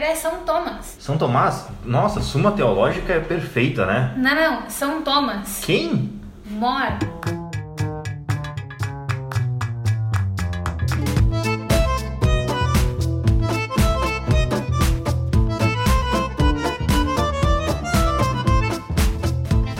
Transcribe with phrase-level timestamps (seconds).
[0.00, 0.96] padroeiro é São Thomas.
[0.98, 1.66] São Tomás?
[1.84, 4.14] Nossa, Suma Teológica é perfeita, né?
[4.16, 5.60] Não, não, São Thomas.
[5.64, 6.10] Quem?
[6.50, 6.94] More.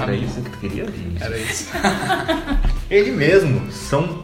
[0.01, 1.23] Era isso que tu queria, Vinícius?
[1.23, 1.71] Era isso.
[2.91, 4.23] Ele mesmo, São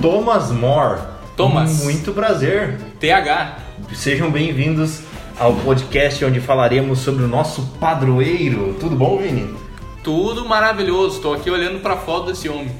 [0.00, 1.00] Thomas More.
[1.36, 1.84] Thomas.
[1.84, 2.78] Muito prazer.
[2.98, 3.58] TH.
[3.94, 5.07] Sejam bem-vindos
[5.38, 8.76] ao podcast onde falaremos sobre o nosso padroeiro.
[8.80, 9.54] Tudo bom, Vini?
[10.02, 11.20] Tudo maravilhoso.
[11.20, 12.70] Tô aqui olhando pra foto desse homem.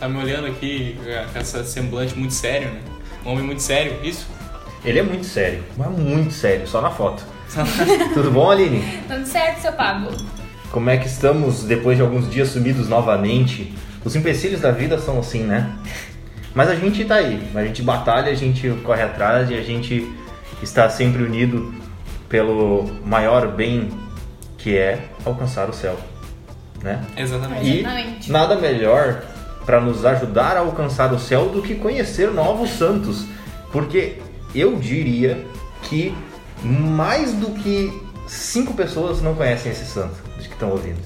[0.00, 0.98] Tá me olhando aqui
[1.32, 2.80] com essa semblante muito sério, né?
[3.24, 4.26] Um homem muito sério, isso?
[4.84, 7.22] Ele é muito sério, mas muito sério, só na foto.
[8.14, 8.82] Tudo bom, Aline?
[9.08, 10.10] Tudo certo, seu Pablo?
[10.72, 13.74] Como é que estamos depois de alguns dias sumidos novamente?
[14.04, 15.72] Os empecilhos da vida são assim, né?
[16.54, 20.10] Mas a gente tá aí, a gente batalha, a gente corre atrás e a gente
[20.62, 21.72] está sempre unido
[22.28, 23.90] pelo maior bem
[24.58, 25.96] que é alcançar o céu,
[26.82, 27.04] né?
[27.16, 27.66] Exatamente.
[27.66, 28.32] E Exatamente.
[28.32, 29.22] nada melhor
[29.64, 33.26] para nos ajudar a alcançar o céu do que conhecer novos santos,
[33.70, 34.18] porque
[34.54, 35.46] eu diria
[35.82, 36.14] que
[36.62, 37.92] mais do que
[38.26, 40.98] cinco pessoas não conhecem esse santo, os que estão ouvindo.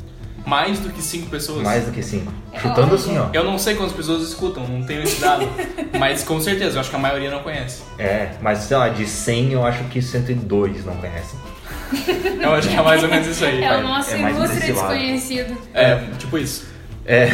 [0.47, 1.63] Mais do que cinco pessoas.
[1.63, 2.33] Mais do que cinco.
[2.53, 2.95] É Chutando óbvio.
[2.97, 3.27] assim, ó.
[3.33, 5.47] Eu não sei quantas pessoas escutam, não tenho esse dado.
[5.99, 7.83] mas com certeza, eu acho que a maioria não conhece.
[7.99, 11.39] É, mas sei lá, de 100 eu acho que 102 não conhecem.
[12.41, 13.63] Eu acho que é mais ou menos isso aí.
[13.63, 15.59] É o nosso é mais ilustre desconhecido.
[15.75, 16.67] É, tipo isso.
[17.05, 17.29] É,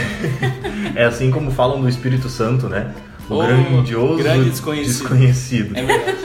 [0.97, 2.93] é assim como falam do Espírito Santo, né?
[3.31, 4.99] O Oh, grandioso grande desconhecido.
[5.01, 5.77] desconhecido.
[5.79, 6.19] É verdade.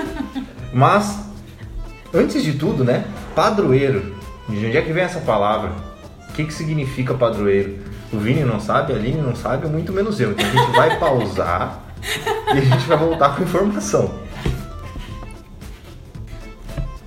[0.73, 1.20] Mas,
[2.14, 3.06] antes de tudo, né?
[3.36, 4.16] Padroeiro.
[4.50, 5.72] De onde é que vem essa palavra?
[6.34, 7.78] O que, que significa padroeiro?
[8.12, 10.31] O Vini não sabe, a Aline não sabe, muito menos eu.
[10.31, 11.84] Então a gente vai pausar
[12.56, 14.20] e a gente vai voltar com informação.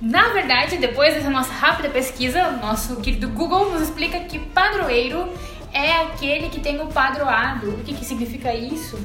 [0.01, 5.27] Na verdade, depois dessa nossa rápida pesquisa, nosso querido Google nos explica que padroeiro
[5.73, 7.71] é aquele que tem o padroado.
[7.71, 8.97] O que, que significa isso?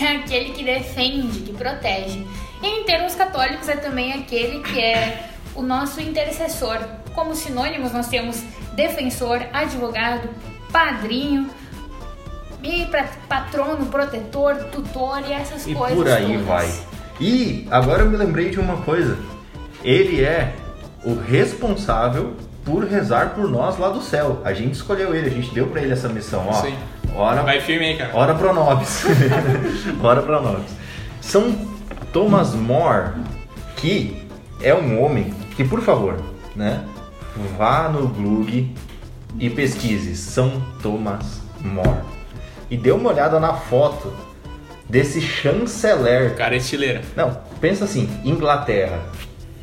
[0.00, 2.26] É aquele que defende, que protege.
[2.60, 7.03] E em termos católicos, é também aquele que é o nosso intercessor.
[7.14, 8.42] Como sinônimos, nós temos
[8.74, 10.28] defensor, advogado,
[10.72, 11.48] padrinho,
[12.62, 15.96] e pra- patrono, protetor, tutor e essas E coisas.
[15.96, 16.46] por aí todas.
[16.46, 16.70] vai.
[17.20, 19.16] E agora eu me lembrei de uma coisa.
[19.84, 20.54] Ele é
[21.04, 24.40] o responsável por rezar por nós lá do céu.
[24.44, 26.52] A gente escolheu ele, a gente deu pra ele essa missão, ó.
[26.54, 26.74] Sim.
[27.14, 28.10] Ora, Vai firme aí, cara.
[28.14, 29.04] ora pro nobis.
[30.02, 30.70] ora pro nobis.
[31.20, 31.54] São
[32.12, 33.10] Thomas More,
[33.76, 34.26] que
[34.60, 36.16] é um homem que, por favor,
[36.56, 36.80] né,
[37.56, 38.74] vá no Glug
[39.38, 42.00] e pesquise São Thomas More.
[42.70, 44.12] E dê uma olhada na foto
[44.88, 47.02] desse chanceler O cara é estileira.
[47.16, 49.00] não, pensa assim, Inglaterra.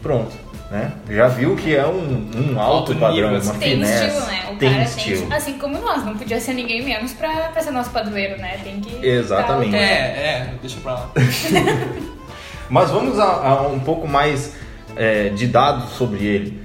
[0.02, 0.36] Pronto,
[0.70, 0.94] né?
[1.10, 3.60] Já viu que é um, um alto Alto padrão, nível, uma assim.
[3.60, 4.06] Tem finesse.
[4.08, 4.50] estilo, né?
[4.52, 5.28] O tem cara estilo.
[5.28, 5.38] tem.
[5.38, 8.60] Assim como nós, não podia ser ninguém menos pra, pra ser nosso padroeiro, né?
[8.64, 9.06] Tem que.
[9.06, 9.76] Exatamente.
[9.76, 11.12] É, é, deixa pra lá.
[12.70, 14.56] Mas vamos a, a um pouco mais
[14.96, 16.61] é, de dados sobre ele.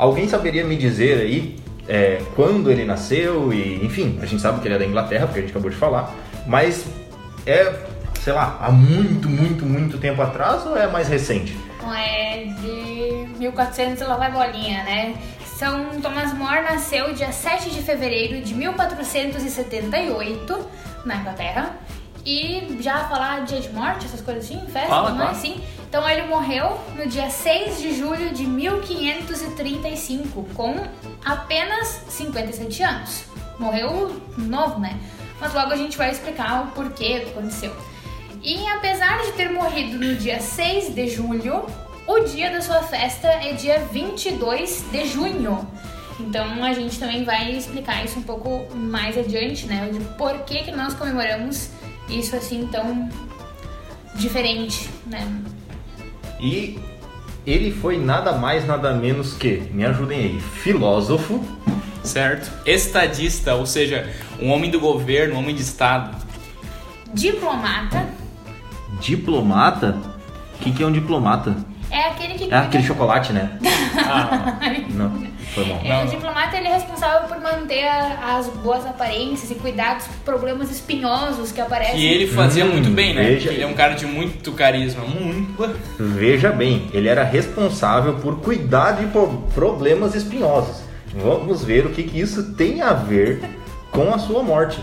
[0.00, 1.56] Alguém saberia me dizer aí
[1.86, 5.40] é, quando ele nasceu e, enfim, a gente sabe que ele é da Inglaterra, porque
[5.40, 6.10] a gente acabou de falar,
[6.46, 6.86] mas
[7.46, 7.70] é,
[8.18, 11.54] sei lá, há muito, muito, muito tempo atrás ou é mais recente?
[11.94, 15.14] É de 1400 e lá vai bolinha, né?
[15.44, 20.66] São Thomas More nasceu dia 7 de fevereiro de 1478
[21.04, 21.76] na Inglaterra.
[22.24, 25.30] E já falar dia de morte, essas coisas assim, festa, Fala, não fala.
[25.30, 25.60] é assim?
[25.90, 30.86] Então ele morreu no dia 6 de julho de 1535, com
[31.24, 33.24] apenas 57 anos.
[33.58, 34.96] Morreu novo, né?
[35.40, 37.74] Mas logo a gente vai explicar o porquê que aconteceu.
[38.40, 41.66] E apesar de ter morrido no dia 6 de julho,
[42.06, 45.66] o dia da sua festa é dia 22 de junho.
[46.20, 49.90] Então a gente também vai explicar isso um pouco mais adiante, né?
[49.92, 51.70] De por que, que nós comemoramos
[52.08, 53.08] isso assim tão
[54.14, 55.26] diferente, né?
[56.40, 56.78] E
[57.46, 61.44] ele foi nada mais, nada menos que, me ajudem aí, filósofo,
[62.02, 62.50] Certo?
[62.64, 64.10] Estadista, ou seja,
[64.40, 66.16] um homem do governo, um homem de Estado.
[67.12, 68.08] Diplomata
[69.00, 69.96] diplomata.
[70.54, 71.56] O que, que é um diplomata?
[71.90, 73.50] É aquele que É aquele chocolate, né?
[74.12, 74.58] Ah,
[74.90, 75.10] Não,
[75.54, 75.80] foi bom.
[75.84, 79.96] É, Não, o diplomata ele é responsável por manter a- as boas aparências e cuidar
[79.98, 81.96] dos problemas espinhosos que aparecem.
[81.96, 83.22] que ele fazia Hum, muito bem, né?
[83.24, 85.04] veja ele é um cara de muito carisma.
[85.04, 85.76] Muito.
[85.98, 90.82] Veja bem, ele era responsável por cuidar de pro- problemas espinhosos.
[91.14, 93.40] Vamos ver o que, que isso tem a ver
[93.90, 94.80] com a sua morte.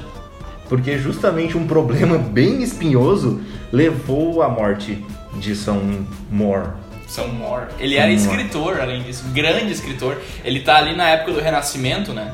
[0.69, 5.03] Porque justamente um problema bem espinhoso levou à morte
[5.35, 6.67] de São More.
[7.07, 7.67] São More.
[7.79, 10.21] Ele era escritor, além disso, grande escritor.
[10.43, 12.33] Ele tá ali na época do Renascimento, né?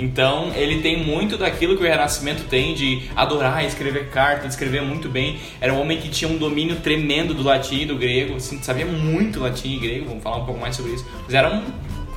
[0.00, 5.08] Então ele tem muito daquilo que o Renascimento tem de adorar, escrever carta, escrever muito
[5.08, 5.38] bem.
[5.60, 8.86] Era um homem que tinha um domínio tremendo do latim e do grego, assim, sabia
[8.86, 11.04] muito latim e grego, vamos falar um pouco mais sobre isso.
[11.24, 11.64] Mas era um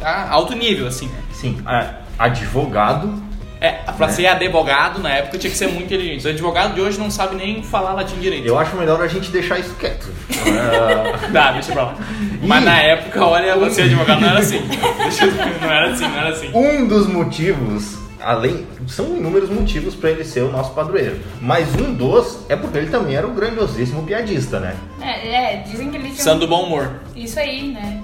[0.02, 1.20] a, alto nível, assim, né?
[1.34, 3.31] Sim, a- advogado.
[3.62, 4.14] É, pra Né?
[4.14, 6.26] ser advogado na época tinha que ser muito inteligente.
[6.26, 8.48] O advogado de hoje não sabe nem falar latim direito.
[8.48, 10.10] Eu acho melhor a gente deixar isso quieto.
[11.32, 11.96] Dá, deixa pra lá.
[12.42, 14.62] Mas na época, olha, você advogado não era assim.
[15.62, 16.52] Não era assim, não era assim.
[16.56, 18.66] um dos motivos, além.
[18.88, 21.20] São inúmeros motivos para ele ser o nosso padroeiro.
[21.40, 24.76] Mas um dos é porque ele também era um grandiosíssimo piadista, né?
[25.00, 26.24] É, é, dizem que ele tinha.
[26.24, 26.90] Santo do bom humor.
[27.16, 28.02] Isso aí, né?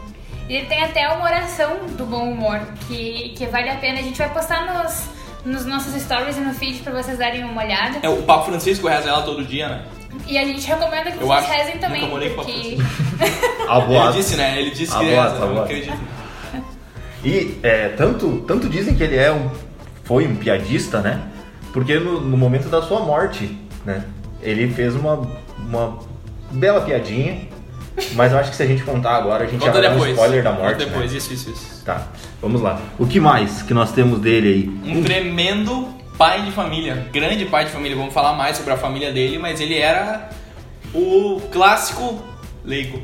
[0.48, 4.00] E ele tem até uma oração do bom humor que, que vale a pena.
[4.00, 5.10] A gente vai postar nos,
[5.48, 8.00] nos nossos stories e no feed pra vocês darem uma olhada.
[8.02, 9.86] É, o Papa Francisco reza ela todo dia, né?
[10.28, 11.52] E a gente recomenda que Eu vocês acho.
[11.54, 12.78] rezem também, Nunca morei com porque.
[13.68, 14.18] A Ele boato.
[14.18, 14.60] disse, né?
[14.60, 15.98] Ele disse Ah, que boa, reza, eu não acredito.
[17.24, 19.50] E é, tanto, tanto dizem que ele é um,
[20.04, 21.22] foi um piadista, né?
[21.74, 24.04] Porque no, no momento da sua morte, né?
[24.42, 25.28] Ele fez uma,
[25.58, 26.00] uma
[26.52, 27.48] bela piadinha.
[28.14, 30.04] Mas eu acho que se a gente contar agora, a gente Conta já vai dar
[30.06, 30.86] um spoiler da Conta morte.
[30.86, 31.18] depois, né?
[31.18, 31.84] isso, isso, isso.
[31.84, 32.08] Tá,
[32.42, 32.80] vamos lá.
[33.00, 34.48] O que mais que nós temos dele
[34.84, 34.92] aí?
[34.94, 37.98] Um tremendo pai de família, grande pai de família.
[37.98, 40.30] Vamos falar mais sobre a família dele, mas ele era
[40.94, 42.22] o clássico
[42.64, 43.02] leigo.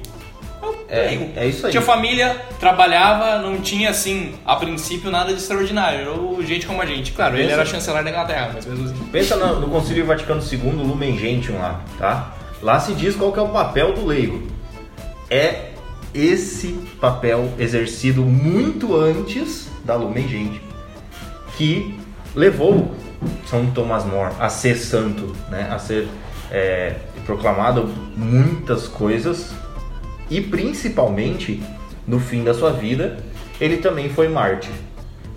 [0.88, 1.30] É, Leigo.
[1.36, 1.72] é isso aí.
[1.72, 6.00] Tinha família, trabalhava, não tinha assim, a princípio, nada de extraordinário.
[6.02, 7.12] Era o gente como a gente.
[7.12, 8.96] Claro, ele era chanceler da Inglaterra, mas mesmo assim.
[9.12, 12.34] Pensa no, no Concílio Vaticano II, Lumen Gentium lá, tá?
[12.62, 14.53] Lá se diz qual que é o papel do leigo.
[15.30, 15.72] É
[16.14, 20.74] esse papel exercido muito antes da Lumen Gentium
[21.58, 21.98] que
[22.36, 22.94] levou
[23.46, 25.68] São Tomás More a ser santo, né?
[25.72, 26.08] A ser
[26.52, 29.54] é, proclamado muitas coisas
[30.30, 31.62] e principalmente
[32.08, 33.18] no fim da sua vida
[33.60, 34.72] ele também foi mártir.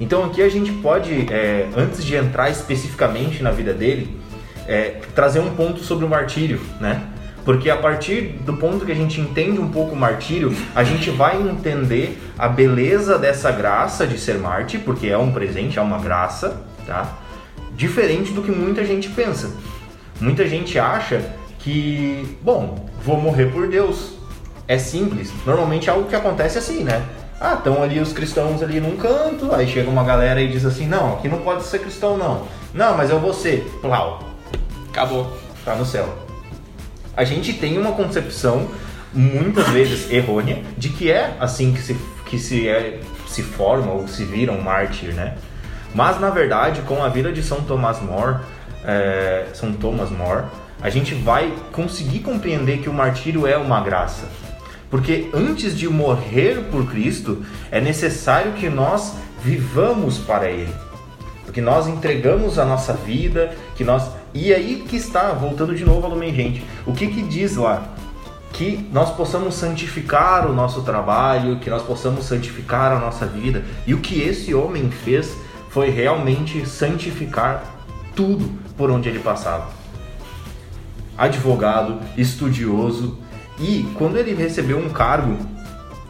[0.01, 4.19] Então aqui a gente pode, é, antes de entrar especificamente na vida dele,
[4.67, 7.03] é, trazer um ponto sobre o martírio, né?
[7.47, 11.11] Porque a partir do ponto que a gente entende um pouco o martírio, a gente
[11.11, 15.99] vai entender a beleza dessa graça de ser mártir, porque é um presente, é uma
[16.01, 17.17] graça, tá?
[17.77, 19.53] Diferente do que muita gente pensa.
[20.21, 21.25] Muita gente acha
[21.61, 24.15] que, bom, vou morrer por Deus.
[24.67, 25.33] É simples.
[25.47, 27.01] Normalmente é algo que acontece assim, né?
[27.41, 30.89] Ah, estão ali os cristãos ali num canto, aí chega uma galera e diz assim,
[30.89, 32.49] não, aqui não pode ser cristão não.
[32.75, 33.63] Não, mas eu vou ser.
[33.81, 34.25] Plau,
[34.91, 35.31] Acabou.
[35.65, 36.26] tá no céu.
[37.17, 38.69] A gente tem uma concepção
[39.13, 41.97] muitas vezes errônea de que é assim que se,
[42.27, 45.37] que se, é, se forma ou se vira um mártir, né?
[45.95, 48.41] Mas na verdade, com a vida de São Tomás More,
[48.85, 50.45] é, São Thomas More,
[50.83, 54.27] a gente vai conseguir compreender que o martírio é uma graça.
[54.91, 60.73] Porque antes de morrer por Cristo, é necessário que nós vivamos para Ele.
[61.45, 64.11] Porque nós entregamos a nossa vida, que nós.
[64.37, 66.63] E aí que está, voltando de novo a Lumen Gente.
[66.85, 67.89] O que que diz lá?
[68.53, 73.65] Que nós possamos santificar o nosso trabalho, que nós possamos santificar a nossa vida.
[73.87, 75.35] E o que esse homem fez
[75.71, 77.65] foi realmente santificar
[78.15, 78.47] tudo
[78.77, 79.71] por onde ele passava.
[81.17, 83.19] Advogado, estudioso,
[83.59, 85.39] e quando ele recebeu um cargo,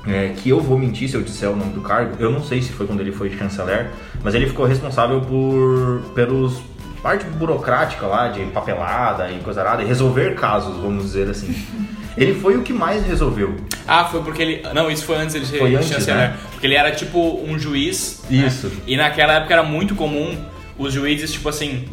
[0.05, 2.61] é, que eu vou mentir se eu disser o nome do cargo, eu não sei
[2.61, 3.92] se foi quando ele foi chanceler,
[4.23, 6.61] mas ele ficou responsável por pelos
[7.07, 11.55] parte burocrática lá de papelada e coisa arada, e resolver casos, vamos dizer assim.
[12.19, 13.55] Ele foi o que mais resolveu.
[13.87, 14.63] Ah, foi porque ele.
[14.75, 16.31] Não, isso foi antes ser Foi antes, chanceler.
[16.31, 16.37] né?
[16.51, 18.23] Porque ele era tipo um juiz.
[18.31, 18.47] né?
[18.47, 18.73] Isso.
[18.87, 20.35] E naquela época era muito comum
[20.79, 21.85] os juízes, tipo assim,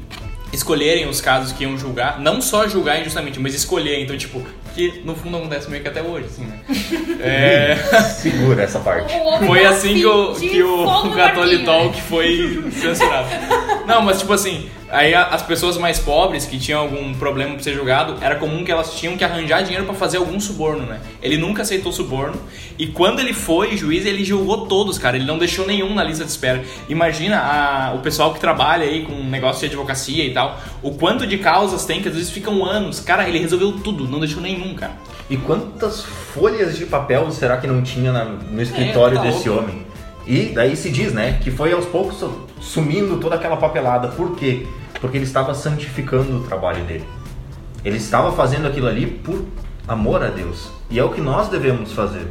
[0.53, 2.22] escolherem os casos que iam julgar.
[2.22, 4.00] Não só julgar injustamente, mas escolher.
[4.01, 4.41] Então, tipo,
[4.74, 6.60] que no fundo acontece meio que até hoje, assim, né?
[7.20, 7.75] É.
[8.01, 9.13] Segura essa parte.
[9.13, 13.27] O Foi assim que o, que o Catholic barquinho, Talk foi censurado.
[13.85, 17.73] Não, mas tipo assim, aí as pessoas mais pobres que tinham algum problema pra ser
[17.73, 20.99] julgado, era comum que elas tinham que arranjar dinheiro pra fazer algum suborno, né?
[21.21, 22.39] Ele nunca aceitou suborno
[22.79, 25.17] e quando ele foi juiz, ele julgou todos, cara.
[25.17, 26.63] Ele não deixou nenhum na lista de espera.
[26.87, 31.27] Imagina a- o pessoal que trabalha aí com negócio de advocacia e tal, o quanto
[31.27, 32.99] de causas tem que às vezes ficam anos.
[32.99, 34.93] Cara, ele resolveu tudo, não deixou nenhum, cara.
[35.29, 39.63] E quantas folhas de papel será que não tinha na- no escritório tá desse louco.
[39.63, 39.85] homem?
[40.25, 42.17] E daí se diz, né, que foi aos poucos
[42.63, 44.08] sumindo toda aquela papelada.
[44.08, 44.65] Por quê?
[45.00, 47.03] Porque ele estava santificando o trabalho dele.
[47.84, 49.46] Ele estava fazendo aquilo ali por
[49.88, 50.72] amor a Deus.
[50.89, 52.25] E é o que nós devemos fazer.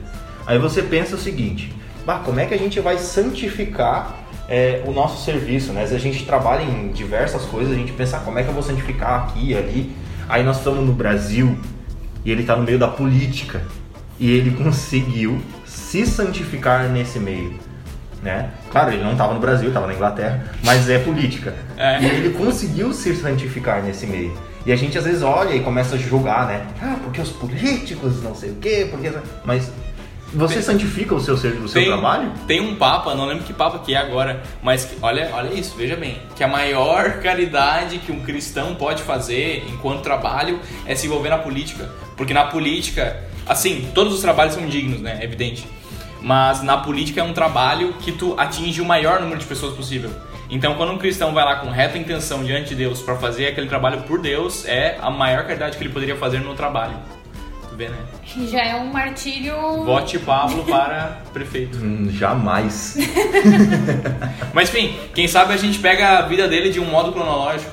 [0.47, 1.73] Aí você pensa o seguinte:
[2.07, 4.17] bah, como é que a gente vai santificar
[4.49, 5.73] é, o nosso serviço?
[5.73, 5.87] Né?
[5.87, 8.55] Se a gente trabalha em diversas coisas, a gente pensa, ah, como é que eu
[8.55, 9.93] vou santificar aqui e ali?
[10.29, 11.59] Aí nós estamos no Brasil
[12.25, 13.63] e ele está no meio da política.
[14.19, 17.59] e ele conseguiu se santificar nesse meio.
[18.23, 18.51] Né?
[18.71, 21.55] Claro, ele não estava no Brasil, estava na Inglaterra, mas é política.
[21.77, 22.01] É.
[22.01, 24.33] E ele conseguiu se santificar nesse meio.
[24.65, 26.65] E a gente às vezes olha e começa a julgar, né?
[26.81, 29.11] Ah, porque os políticos, não sei o quê, porque...
[29.45, 29.73] Mas
[30.33, 32.31] você Tem- santifica o seu, ser- o seu tem, trabalho?
[32.47, 35.75] Tem um papa, não lembro que papa que é agora, mas que- olha, olha isso,
[35.77, 41.07] veja bem, que a maior caridade que um cristão pode fazer enquanto trabalho é se
[41.07, 45.67] envolver na política, porque na política, assim, todos os trabalhos são dignos, né, é evidente.
[46.23, 50.11] Mas na política é um trabalho que tu atinge o maior número de pessoas possível.
[50.49, 53.67] Então, quando um cristão vai lá com reta intenção diante de Deus para fazer aquele
[53.67, 56.95] trabalho por Deus, é a maior caridade que ele poderia fazer no trabalho.
[57.69, 57.97] Tu vê, né?
[58.51, 59.55] Já é um martírio.
[59.83, 61.79] Vote Pablo para prefeito.
[61.79, 62.99] Hum, jamais.
[64.53, 67.73] Mas enfim, quem sabe a gente pega a vida dele de um modo cronológico.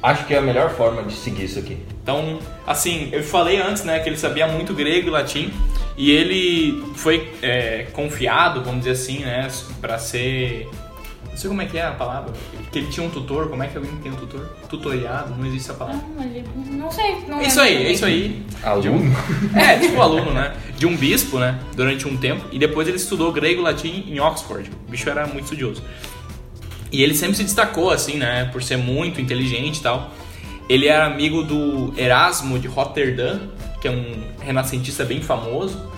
[0.00, 1.95] Acho que é a melhor forma de seguir isso aqui.
[2.06, 5.50] Então, assim, eu falei antes, né, que ele sabia muito grego e latim
[5.96, 9.48] e ele foi é, confiado, vamos dizer assim, né,
[9.80, 10.68] pra ser.
[11.28, 12.32] Não sei como é que é a palavra.
[12.70, 14.46] Que ele tinha um tutor, como é que alguém tem um tutor?
[14.68, 16.00] Tutoriado, não existe essa palavra.
[16.16, 17.16] Não, ele- não sei.
[17.26, 18.40] Não É isso aí, é isso aí.
[18.62, 19.12] Aluno?
[19.56, 20.54] É, tipo aluno, né?
[20.78, 21.58] De um bispo, né?
[21.74, 22.44] Durante um tempo.
[22.52, 24.70] E depois ele estudou grego e latim em Oxford.
[24.86, 25.82] O bicho era muito estudioso.
[26.92, 28.48] E ele sempre se destacou, assim, né?
[28.52, 30.12] Por ser muito inteligente e tal.
[30.68, 33.40] Ele era amigo do Erasmo de Rotterdam,
[33.80, 35.94] que é um renascentista bem famoso.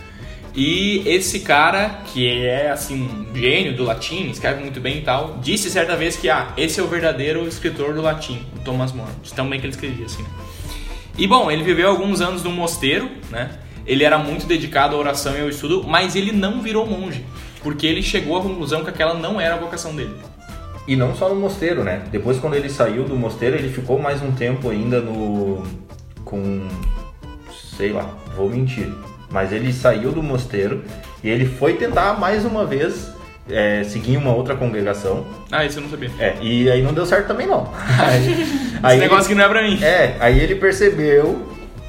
[0.54, 5.38] E esse cara, que é assim, um gênio do latim, escreve muito bem e tal,
[5.40, 9.10] disse certa vez que, ah, esse é o verdadeiro escritor do latim, o Thomas More.
[9.34, 10.28] Tão bem que ele escrevia, assim, né?
[11.16, 13.50] E bom, ele viveu alguns anos num mosteiro, né?
[13.86, 17.24] Ele era muito dedicado à oração e ao estudo, mas ele não virou monge,
[17.62, 20.14] porque ele chegou à conclusão que aquela não era a vocação dele.
[20.88, 22.00] E não só no mosteiro, né?
[22.10, 25.62] Depois quando ele saiu do mosteiro, ele ficou mais um tempo ainda no.
[26.24, 26.66] com.
[27.76, 28.90] sei lá, vou mentir.
[29.30, 30.82] Mas ele saiu do mosteiro
[31.22, 33.12] e ele foi tentar mais uma vez
[33.50, 35.26] é, seguir uma outra congregação.
[35.52, 36.10] Ah, isso eu não sabia.
[36.18, 37.70] É, e aí não deu certo também não.
[38.00, 38.46] Aí,
[38.82, 39.84] aí Esse negócio ele, que não é pra mim.
[39.84, 41.46] É, aí ele percebeu,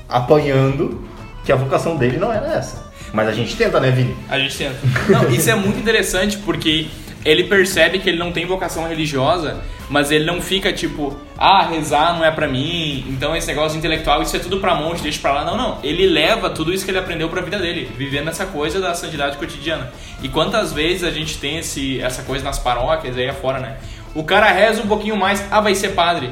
[0.10, 1.08] apanhando,
[1.46, 2.92] que a vocação dele não era essa.
[3.14, 4.14] Mas a gente tenta, né, Vini?
[4.28, 4.76] A gente tenta.
[5.08, 6.88] Não, isso é muito interessante porque
[7.26, 12.16] ele percebe que ele não tem vocação religiosa, mas ele não fica tipo, ah, rezar
[12.18, 15.34] não é pra mim, então esse negócio intelectual, isso é tudo pra monte, deixa pra
[15.34, 15.46] lá.
[15.46, 15.80] Não, não.
[15.84, 19.38] Ele leva tudo isso que ele aprendeu pra vida dele, vivendo essa coisa da santidade
[19.38, 19.92] cotidiana.
[20.22, 23.78] E quantas vezes a gente tem esse, essa coisa nas paróquias aí afora, né?
[24.16, 26.32] O cara reza um pouquinho mais, ah, vai ser padre.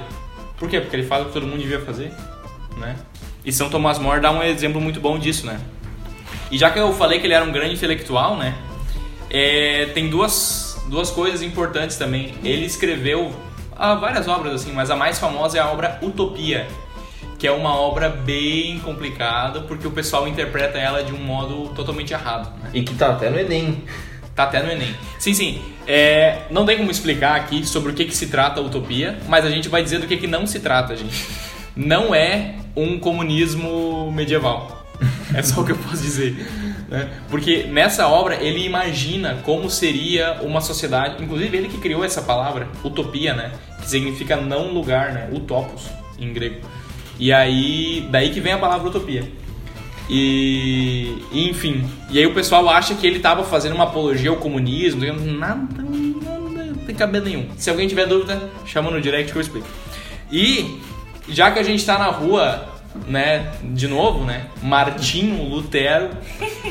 [0.57, 0.79] Por quê?
[0.79, 2.11] Porque ele faz o que todo mundo devia fazer,
[2.77, 2.95] né?
[3.45, 5.59] E São Tomás More dá um exemplo muito bom disso, né?
[6.49, 8.55] E já que eu falei que ele era um grande intelectual, né?
[9.29, 12.33] é, tem duas, duas coisas importantes também.
[12.43, 13.33] Ele escreveu
[13.75, 16.67] ah, várias obras, assim, mas a mais famosa é a obra Utopia,
[17.37, 22.13] que é uma obra bem complicada, porque o pessoal interpreta ela de um modo totalmente
[22.13, 22.51] errado.
[22.63, 22.71] Né?
[22.73, 23.83] E que tá até no Enem.
[24.35, 24.95] Tá até no Enem.
[25.19, 25.61] Sim, sim.
[25.85, 29.45] É, não tem como explicar aqui sobre o que, que se trata a utopia, mas
[29.45, 31.27] a gente vai dizer do que, que não se trata, gente.
[31.75, 34.85] Não é um comunismo medieval.
[35.33, 36.35] É só o que eu posso dizer.
[36.89, 37.09] Né?
[37.29, 41.23] Porque nessa obra ele imagina como seria uma sociedade.
[41.23, 43.51] Inclusive ele que criou essa palavra, utopia, né?
[43.81, 45.29] Que significa não lugar, né?
[45.31, 45.87] Utopos
[46.19, 46.61] em grego.
[47.19, 49.29] E aí, daí que vem a palavra utopia.
[50.09, 55.01] E, enfim, e aí o pessoal acha que ele estava fazendo uma apologia ao comunismo,
[55.01, 57.49] nada, nada, tem cabelo nenhum.
[57.57, 59.67] Se alguém tiver dúvida, chama no direct que eu explico.
[60.31, 60.79] E
[61.27, 62.76] já que a gente tá na rua,
[63.07, 66.09] né, de novo, né, Martinho Lutero,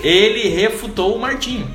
[0.02, 1.68] ele refutou o Martinho,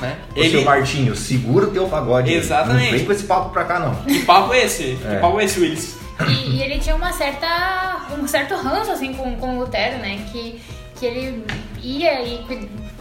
[0.00, 0.16] né?
[0.32, 2.32] Ô, seu Ele Martinho, segura o teu pagode.
[2.32, 2.90] Exatamente.
[2.90, 3.94] Não vem com esse papo pra cá, não.
[4.04, 4.98] Que papo é esse?
[5.06, 5.14] É.
[5.14, 5.96] Que papo é esse, Willis?
[6.28, 10.24] E, e ele tinha uma certa, um certo ranço assim com, com o Lutero, né?
[10.30, 10.60] Que,
[10.98, 11.44] que ele
[11.82, 12.44] ia e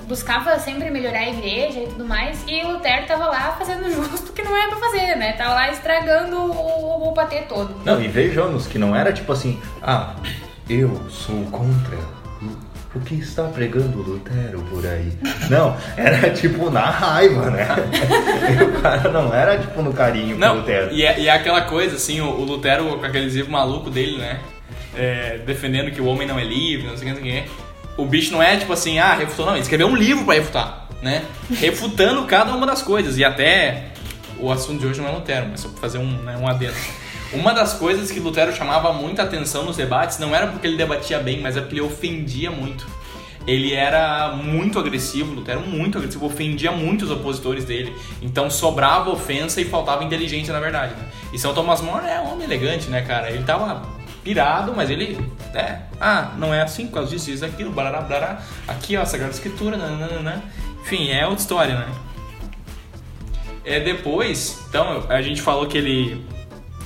[0.07, 2.43] buscava sempre melhorar a igreja e tudo mais.
[2.47, 5.33] E o Lutero tava lá fazendo justo o que não era pra fazer, né?
[5.33, 7.73] Tava lá estragando o, o patê todo.
[7.85, 10.15] Não, e vejamos que não era tipo assim, ah,
[10.69, 11.97] eu sou contra
[12.93, 15.11] o que está pregando Lutero por aí.
[15.49, 17.67] Não, era tipo na raiva, né?
[18.77, 20.91] O cara não era tipo no carinho com Não, Lutero.
[20.91, 24.17] e é, e é aquela coisa, assim, o, o Lutero com aquele livro maluco dele,
[24.17, 24.39] né?
[24.95, 27.43] É, defendendo que o homem não é livre, não sei o que, não sei o
[27.43, 27.51] que.
[27.97, 29.53] O bicho não é tipo assim, ah, refutou, não.
[29.53, 31.23] Ele escreveu um livro pra refutar, né?
[31.49, 33.17] Refutando cada uma das coisas.
[33.17, 33.85] E até
[34.37, 36.73] o assunto de hoje não é Lutero, mas só pra fazer um, né, um adendo.
[37.33, 41.19] Uma das coisas que Lutero chamava muita atenção nos debates não era porque ele debatia
[41.19, 42.85] bem, mas é porque ele ofendia muito.
[43.47, 47.95] Ele era muito agressivo, Lutero muito agressivo, ofendia muito os opositores dele.
[48.21, 50.93] Então sobrava ofensa e faltava inteligência, na verdade.
[50.93, 51.07] Né?
[51.33, 53.31] E São Tomás More é um homem elegante, né, cara?
[53.31, 53.81] Ele tava
[54.23, 55.17] pirado, mas ele,
[55.53, 59.33] é, ah, não é assim por causa disso, isso, aquilo, barará, barará, aqui ó, Sagrada
[59.33, 60.43] Escritura, nananana.
[60.81, 61.87] Enfim, é outra história, né?
[63.63, 66.25] É, depois, então, a gente falou que ele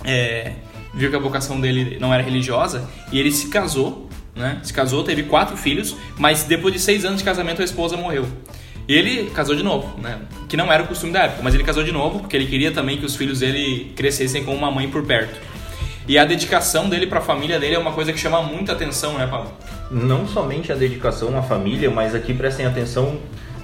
[0.05, 0.53] é,
[0.93, 4.59] viu que a vocação dele não era religiosa e ele se casou, né?
[4.63, 8.25] Se casou, teve quatro filhos, mas depois de seis anos de casamento a esposa morreu.
[8.87, 10.19] E ele casou de novo, né?
[10.47, 12.71] Que não era o costume da época, mas ele casou de novo porque ele queria
[12.71, 15.39] também que os filhos dele crescessem com uma mãe por perto.
[16.07, 19.17] E a dedicação dele para a família dele é uma coisa que chama muita atenção,
[19.17, 19.51] né, Paulo?
[19.89, 23.17] Não somente a dedicação à família, mas aqui prestem atenção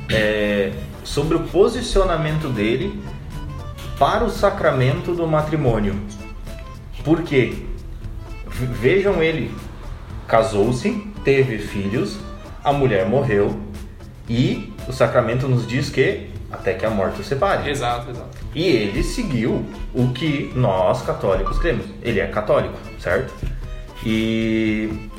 [0.10, 0.72] é,
[1.04, 3.00] sobre o posicionamento dele
[4.00, 5.96] para o sacramento do matrimônio.
[7.04, 7.54] Por quê?
[8.48, 9.52] Vejam ele,
[10.28, 10.92] casou-se,
[11.24, 12.20] teve filhos,
[12.64, 13.60] a mulher morreu
[14.30, 17.70] e o sacramento nos diz que até que a morte o separe.
[17.70, 18.38] Exato, exato.
[18.54, 21.86] E ele seguiu o que nós católicos cremos.
[22.02, 23.34] Ele é católico, certo?
[24.06, 25.10] E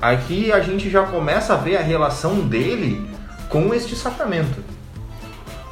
[0.00, 3.08] aqui a gente já começa a ver a relação dele
[3.48, 4.64] com este sacramento.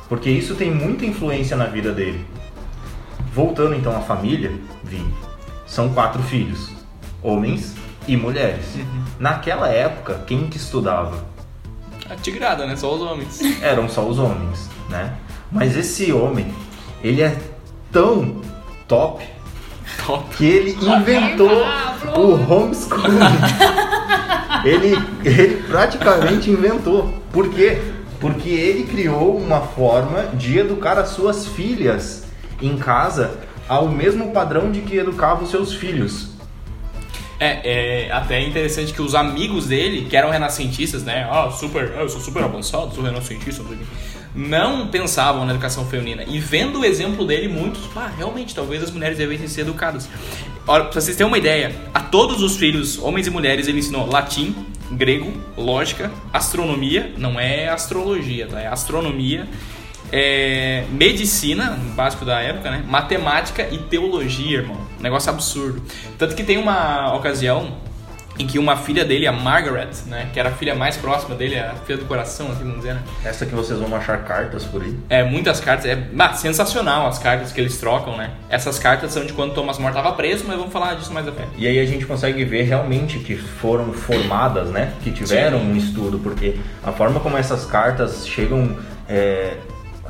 [0.08, 2.24] Porque isso tem muita influência na vida dele.
[3.34, 4.52] Voltando então à família,
[4.84, 5.04] Vi,
[5.66, 6.70] são quatro filhos,
[7.20, 7.74] homens
[8.06, 8.64] e mulheres.
[9.18, 11.24] Naquela época, quem que estudava?
[12.08, 12.76] A tigrada, né?
[12.76, 13.40] Só os homens.
[13.60, 15.14] eram só os homens, né?
[15.50, 16.54] Mas esse homem,
[17.02, 17.36] ele é
[17.90, 18.40] tão
[18.86, 19.24] top
[20.06, 20.36] Top.
[20.36, 21.64] que ele inventou
[22.16, 23.18] o homeschooling.
[24.64, 27.12] ele, ele praticamente inventou.
[27.32, 27.82] Por quê?
[28.20, 32.23] Porque ele criou uma forma de educar as suas filhas
[32.60, 36.28] em casa ao mesmo padrão de que educava os seus filhos.
[37.40, 41.28] É, é até interessante que os amigos dele, que eram renascentistas, né?
[41.30, 43.62] Ah, super, eu sou super avançado, sou renascentista,
[44.34, 46.24] não pensavam na educação feminina.
[46.26, 50.08] E vendo o exemplo dele, muitos, ah, realmente, talvez as mulheres devessem ser educadas.
[50.66, 54.06] Olha, pra vocês terem uma ideia, a todos os filhos, homens e mulheres, ele ensinou
[54.06, 54.54] latim,
[54.90, 58.60] grego, lógica, astronomia, não é astrologia, tá?
[58.60, 59.46] É astronomia,
[60.16, 62.84] é, medicina, básico da época, né?
[62.86, 64.76] Matemática e teologia, irmão.
[64.96, 65.82] Um negócio absurdo.
[66.16, 67.72] Tanto que tem uma ocasião
[68.38, 70.28] em que uma filha dele, a Margaret, né?
[70.32, 73.02] Que era a filha mais próxima dele, a filha do coração, assim vamos dizer, né?
[73.24, 74.96] Essa que vocês vão achar cartas por aí.
[75.10, 75.86] É, muitas cartas.
[75.86, 75.98] É
[76.36, 78.30] sensacional as cartas que eles trocam, né?
[78.48, 81.32] Essas cartas são de quando Thomas More estava preso, mas vamos falar disso mais a
[81.32, 81.50] frente.
[81.58, 84.92] E aí a gente consegue ver realmente que foram formadas, né?
[85.02, 85.72] Que tiveram Sim.
[85.72, 88.76] um estudo, porque a forma como essas cartas chegam.
[89.08, 89.54] é,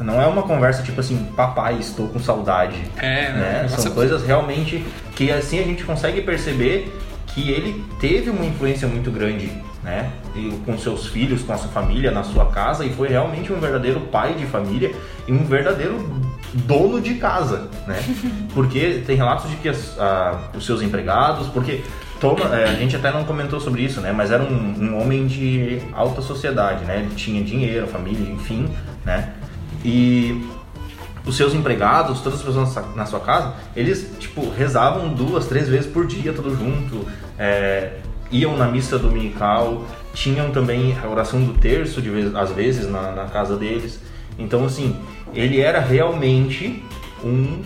[0.01, 2.77] não é uma conversa tipo assim, papai, estou com saudade.
[2.97, 3.59] É, né?
[3.63, 6.93] nossa, São coisas realmente que assim a gente consegue perceber
[7.29, 9.51] que ele teve uma influência muito grande,
[9.83, 10.11] né?
[10.37, 13.59] E com seus filhos, com a sua família, na sua casa, e foi realmente um
[13.59, 14.93] verdadeiro pai de família
[15.27, 17.97] e um verdadeiro dono de casa, né?
[18.55, 21.83] Porque tem relatos de que as- a- os seus empregados, porque
[22.21, 24.11] Toma, é, a gente até não comentou sobre isso, né?
[24.13, 24.47] Mas era um,
[24.81, 27.01] um homem de alta sociedade, né?
[27.01, 28.69] Ele tinha dinheiro, família, enfim,
[29.05, 29.31] né?
[29.85, 30.43] E
[31.27, 35.87] os seus empregados, todas as pessoas na sua- casa, eles, tipo, rezavam duas, três vezes
[35.87, 37.07] por dia, tudo junto,
[37.39, 37.99] é,
[38.31, 43.13] iam na missa dominical, tinham também a oração do terço, de vez, às vezes, na,
[43.13, 44.01] na casa deles.
[44.39, 44.97] Então, assim,
[45.35, 46.83] ele era realmente
[47.23, 47.63] um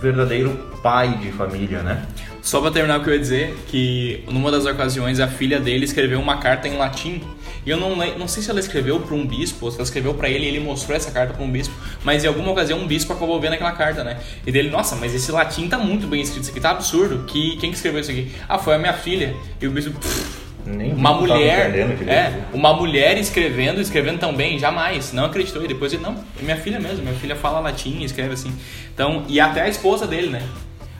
[0.00, 0.50] verdadeiro
[0.82, 2.06] pai de família, né?
[2.40, 5.84] Só pra terminar o que eu ia dizer, que numa das ocasiões a filha dele
[5.84, 7.22] escreveu uma carta em latim.
[7.64, 10.14] E eu não, não sei se ela escreveu pra um bispo ou se ela escreveu
[10.14, 11.74] pra ele e ele mostrou essa carta pra um bispo.
[12.02, 14.18] Mas em alguma ocasião um bispo acabou vendo aquela carta, né?
[14.46, 17.24] E dele, nossa, mas esse latim tá muito bem escrito, isso aqui tá absurdo.
[17.26, 18.32] Que, quem que escreveu isso aqui?
[18.48, 19.34] Ah, foi a minha filha.
[19.60, 21.72] E o bispo, "Pff, Nem uma mulher,
[22.08, 25.64] é, uma mulher escrevendo, escrevendo tão bem, jamais, não acreditou.
[25.64, 28.52] E depois ele, não, é minha filha mesmo, minha filha fala latim, escreve assim.
[28.94, 30.42] Então, e até a esposa dele, né?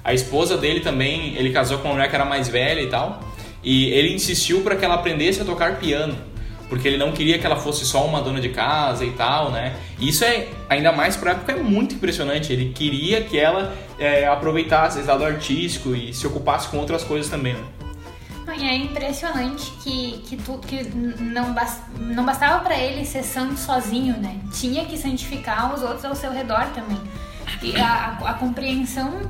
[0.05, 3.21] A esposa dele também, ele casou com uma mulher que era mais velha e tal,
[3.63, 6.17] e ele insistiu para que ela aprendesse a tocar piano.
[6.73, 9.77] Porque ele não queria que ela fosse só uma dona de casa e tal, né?
[10.01, 12.51] Isso é, ainda mais pra época, é muito impressionante.
[12.51, 17.31] Ele queria que ela é, aproveitasse esse lado artístico e se ocupasse com outras coisas
[17.31, 17.63] também, né?
[18.59, 20.83] E é impressionante que, que, tu, que
[21.21, 21.55] não,
[21.99, 24.39] não bastava pra ele ser santo sozinho, né?
[24.59, 26.99] Tinha que santificar os outros ao seu redor também.
[27.63, 29.21] E a, a- a compreensão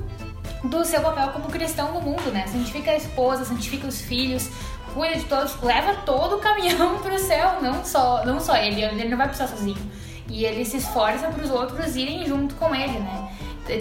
[0.62, 2.46] do seu papel como cristão no mundo, né?
[2.46, 4.48] Santifica a esposa, santifica os filhos,
[4.94, 9.08] cuida de todos, leva todo o caminhão pro céu, não só, não só ele, ele
[9.08, 9.90] não vai pro céu sozinho.
[10.28, 13.28] E ele se esforça para os outros irem junto com ele, né?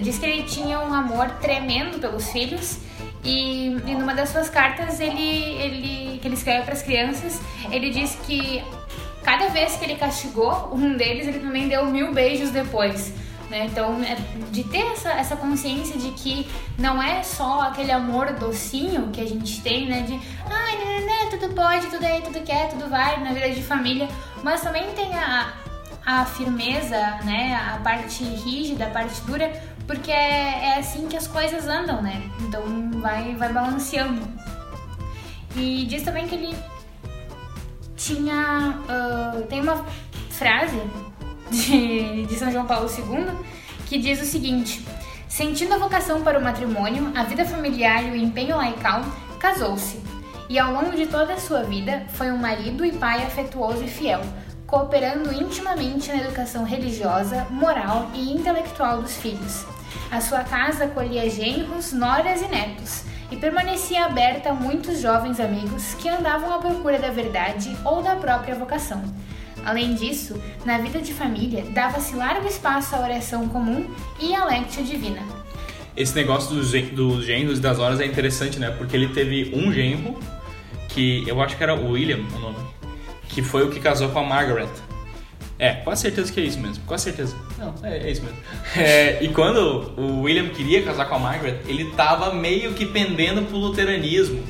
[0.02, 2.78] Diz que ele tinha um amor tremendo pelos filhos
[3.24, 5.22] e, e numa das suas cartas ele,
[5.60, 8.62] ele que ele escreve para as crianças, ele diz que
[9.22, 13.12] cada vez que ele castigou um deles, ele também deu mil beijos depois.
[13.52, 13.66] Né?
[13.66, 14.16] Então, é
[14.50, 19.26] de ter essa, essa consciência de que não é só aquele amor docinho que a
[19.26, 20.00] gente tem, né?
[20.00, 20.18] De,
[20.50, 24.08] ai, né, né, tudo pode, tudo é, tudo quer, tudo vai, na vida de família.
[24.42, 25.52] Mas também tem a,
[26.06, 27.54] a firmeza, né?
[27.54, 29.52] A parte rígida, a parte dura,
[29.86, 32.22] porque é, é assim que as coisas andam, né?
[32.40, 32.62] Então,
[33.02, 34.26] vai, vai balanceando.
[35.54, 36.56] E diz também que ele
[37.96, 38.78] tinha.
[38.88, 39.84] Uh, tem uma
[40.30, 40.80] frase
[41.52, 43.62] de, de São João Paulo II
[43.92, 44.82] que diz o seguinte:
[45.28, 49.02] Sentindo a vocação para o matrimônio, a vida familiar e o empenho laical,
[49.38, 50.00] casou-se.
[50.48, 53.88] E ao longo de toda a sua vida, foi um marido e pai afetuoso e
[53.88, 54.22] fiel,
[54.66, 59.66] cooperando intimamente na educação religiosa, moral e intelectual dos filhos.
[60.10, 65.94] A sua casa acolhia genros, noras e netos, e permanecia aberta a muitos jovens amigos
[65.94, 69.02] que andavam à procura da verdade ou da própria vocação.
[69.64, 73.88] Além disso, na vida de família, dava-se largo espaço à oração comum
[74.20, 75.22] e à lectio divina.
[75.96, 78.70] Esse negócio dos, dos genros e das horas é interessante, né?
[78.70, 80.18] Porque ele teve um genro,
[80.88, 82.58] que eu acho que era William o nome,
[83.28, 84.68] que foi o que casou com a Margaret.
[85.58, 87.36] É, quase certeza que é isso mesmo, quase certeza.
[87.56, 88.38] Não, é, é isso mesmo.
[88.76, 93.42] É, e quando o William queria casar com a Margaret, ele tava meio que pendendo
[93.42, 94.42] pro luteranismo,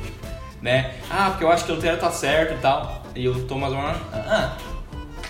[0.61, 0.93] né?
[1.11, 3.03] Ah, porque eu acho que o Lutero tá certo e tal.
[3.15, 4.57] E o Thomas More, ah,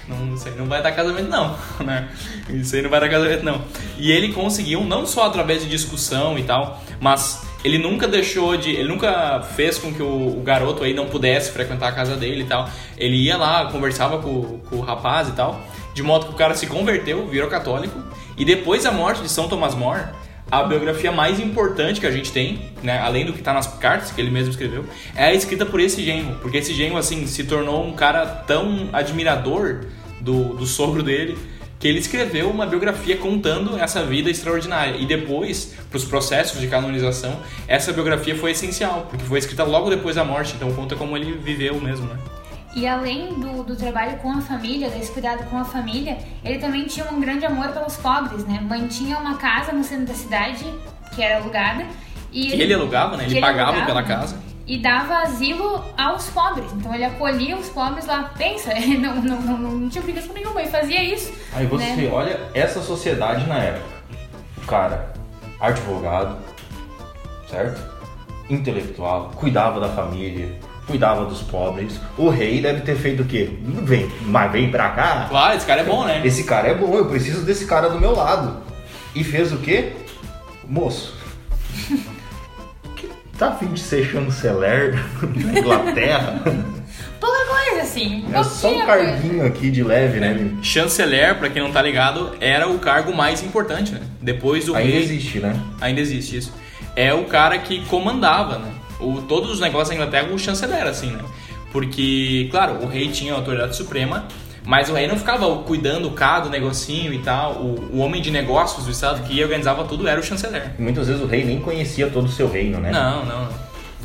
[0.08, 2.10] não, isso aí não vai dar casamento, não, né?
[2.50, 3.62] Isso aí não vai dar casamento, não.
[3.98, 8.72] E ele conseguiu, não só através de discussão e tal, mas ele nunca deixou de.
[8.72, 12.44] Ele nunca fez com que o, o, garoto aí não pudesse frequentar a casa dele
[12.44, 12.70] e tal.
[12.98, 15.62] Ele ia lá, conversava com, com o rapaz e tal,
[15.94, 17.98] de modo que o cara se converteu, virou católico.
[18.38, 20.02] E depois da morte de São Thomas More,
[20.54, 24.12] a biografia mais importante que a gente tem, né, além do que está nas cartas
[24.12, 24.86] que ele mesmo escreveu,
[25.16, 29.86] é escrita por esse genro, porque esse genro assim se tornou um cara tão admirador
[30.22, 31.36] do, do sogro dele
[31.80, 34.96] que ele escreveu uma biografia contando essa vida extraordinária.
[34.96, 39.90] E depois, para os processos de canonização, essa biografia foi essencial, porque foi escrita logo
[39.90, 42.18] depois da morte, então conta como ele viveu mesmo, né?
[42.76, 46.86] E além do, do trabalho com a família, desse cuidado com a família, ele também
[46.86, 48.60] tinha um grande amor pelos pobres, né?
[48.62, 50.66] Mantinha uma casa no centro da cidade,
[51.14, 51.86] que era alugada.
[52.32, 53.26] E que ele, ele alugava, né?
[53.26, 54.40] Ele, ele pagava alugava, pela casa.
[54.66, 56.72] E dava asilo aos pobres.
[56.74, 58.32] Então ele acolhia os pobres lá.
[58.36, 61.32] Pensa, não, não, não, não tinha obrigação nenhuma, ele fazia isso.
[61.54, 62.10] Aí você né?
[62.12, 63.94] olha essa sociedade na época.
[64.58, 65.14] O cara,
[65.60, 66.38] advogado,
[67.48, 67.80] certo?
[68.50, 72.00] Intelectual, cuidava da família, cuidava dos pobres.
[72.18, 73.50] O rei deve ter feito o quê?
[73.84, 75.28] Vem, mas vem pra cá.
[75.30, 76.22] Claro, esse cara é bom, né?
[76.24, 78.58] Esse cara é bom, eu preciso desse cara do meu lado.
[79.16, 79.94] E fez o quê?
[80.68, 81.16] Moço.
[83.38, 86.42] tá afim de ser chanceler na Inglaterra?
[87.20, 88.26] Pouca coisa, assim.
[88.34, 89.48] É só um carguinho coisa.
[89.48, 90.50] aqui de leve, né?
[90.60, 90.64] É.
[90.64, 94.02] Chanceler, pra quem não tá ligado, era o cargo mais importante, né?
[94.22, 95.04] Depois do Ainda rei...
[95.04, 95.58] existe, né?
[95.80, 96.54] Ainda existe, isso.
[96.96, 98.72] É o cara que comandava, né?
[99.04, 101.22] O, todos os negócios da Inglaterra o chanceler, assim, né?
[101.72, 104.28] Porque, claro, o rei tinha a autoridade suprema,
[104.66, 107.54] mas o rei não ficava cuidando cá do negocinho e tal.
[107.54, 110.72] O, o homem de negócios do estado que organizava tudo era o chanceler.
[110.78, 112.92] muitas vezes o rei nem conhecia todo o seu reino, né?
[112.92, 113.48] Não, não,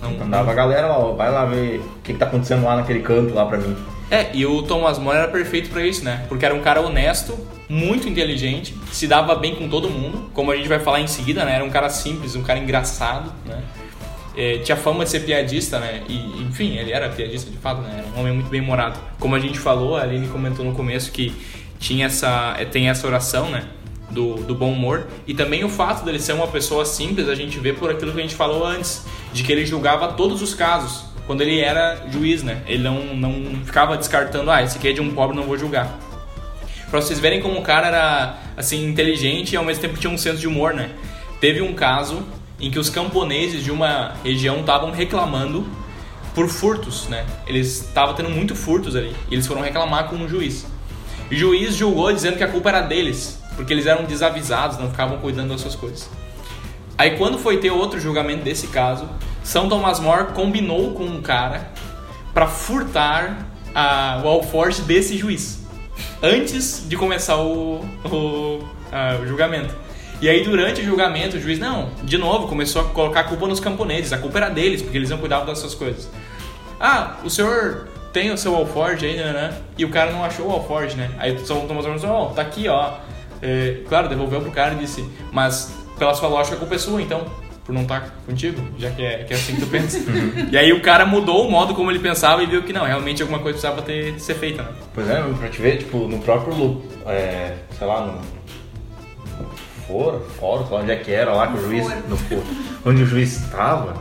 [0.02, 0.10] não.
[0.10, 3.00] não Andava a galera, ó, vai lá ver o que, que tá acontecendo lá naquele
[3.00, 3.76] canto lá pra mim.
[4.10, 6.24] É, e o Thomas More era perfeito para isso, né?
[6.28, 10.56] Porque era um cara honesto, muito inteligente, se dava bem com todo mundo, como a
[10.56, 11.56] gente vai falar em seguida, né?
[11.56, 13.62] Era um cara simples, um cara engraçado, né?
[14.38, 16.04] É, tinha fama de ser piadista, né?
[16.08, 18.04] E, enfim, ele era piadista de fato, né?
[18.04, 18.96] Era um homem muito bem morado.
[19.18, 21.34] Como a gente falou, a Aline comentou no começo que
[21.80, 23.64] tinha essa, é, tem essa oração, né?
[24.08, 25.08] Do, do bom humor.
[25.26, 28.18] E também o fato dele ser uma pessoa simples, a gente vê por aquilo que
[28.20, 31.04] a gente falou antes, de que ele julgava todos os casos.
[31.26, 32.62] Quando ele era juiz, né?
[32.68, 35.98] Ele não, não ficava descartando, ah, esse aqui é de um pobre, não vou julgar.
[36.88, 40.16] Pra vocês verem como o cara era, assim, inteligente e ao mesmo tempo tinha um
[40.16, 40.90] senso de humor, né?
[41.40, 42.24] Teve um caso
[42.60, 45.66] em que os camponeses de uma região estavam reclamando
[46.34, 47.26] por furtos, né?
[47.46, 49.14] Eles estavam tendo muito furtos ali.
[49.30, 50.66] E eles foram reclamar com um juiz.
[51.30, 55.18] O juiz julgou dizendo que a culpa era deles, porque eles eram desavisados, não ficavam
[55.18, 56.08] cuidando das suas coisas.
[56.96, 59.08] Aí quando foi ter outro julgamento desse caso,
[59.42, 61.70] São Tomás More combinou com um cara
[62.32, 65.58] para furtar a, o alforje desse juiz
[66.22, 69.74] antes de começar o, o, a, o julgamento.
[70.20, 73.46] E aí, durante o julgamento, o juiz, não, de novo, começou a colocar a culpa
[73.46, 74.12] nos camponeses.
[74.12, 76.10] A culpa era deles, porque eles não cuidavam dessas coisas.
[76.80, 79.58] Ah, o senhor tem o seu alforge aí, né, né?
[79.76, 81.10] E o cara não achou o alforge, né?
[81.18, 82.94] Aí o São Tomás falou, ó, oh, tá aqui, ó.
[83.40, 87.00] É, claro, devolveu pro cara e disse, mas pela sua lógica a culpa é sua,
[87.00, 87.24] então,
[87.64, 90.00] por não estar tá contigo, já que é, que é assim que tu pensa.
[90.50, 93.22] e aí o cara mudou o modo como ele pensava e viu que não, realmente
[93.22, 94.70] alguma coisa precisava ter, ser feita, né?
[94.92, 98.37] Pois é, pra te ver, tipo, no próprio, é, sei lá, no
[99.88, 102.02] foro, foro, sei lá onde é que era, lá que o No juiz, foro.
[102.08, 102.44] no foro,
[102.86, 103.94] onde o juiz estava,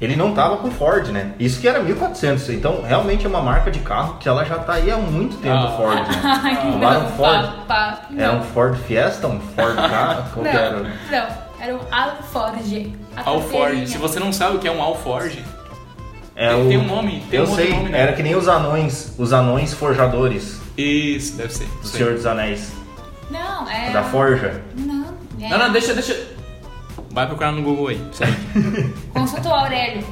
[0.00, 1.32] ele não tava com Ford, né?
[1.40, 4.74] Isso que era 1400, então realmente é uma marca de carro que ela já tá
[4.74, 5.74] aí há muito tempo, Ah.
[5.76, 6.20] Ford, né?
[6.44, 7.46] Ai, Não não, era um Ford?
[7.46, 8.38] pá, pá, Era não.
[8.40, 10.76] um Ford Fiesta, um Ford Ka, qual que era?
[10.76, 11.26] Não, não,
[11.60, 12.94] era um Alforge.
[13.16, 13.86] Alforge.
[13.88, 15.44] Se você não sabe o que é um Alforge,
[16.36, 16.68] É tem, o...
[16.68, 18.00] tem um nome, tem Eu um sei, nome, né?
[18.00, 21.66] era que nem os anões, os anões forjadores Isso, deve ser.
[21.66, 21.88] do.
[21.88, 22.72] Senhor dos Anéis,
[23.28, 23.90] Não, é...
[23.90, 24.62] da Forja.
[24.76, 24.87] Não,
[25.40, 25.48] é...
[25.48, 26.16] Não, não, deixa, deixa.
[27.10, 28.00] Vai procurar no Google aí.
[29.12, 30.04] Consulta o Aurélio.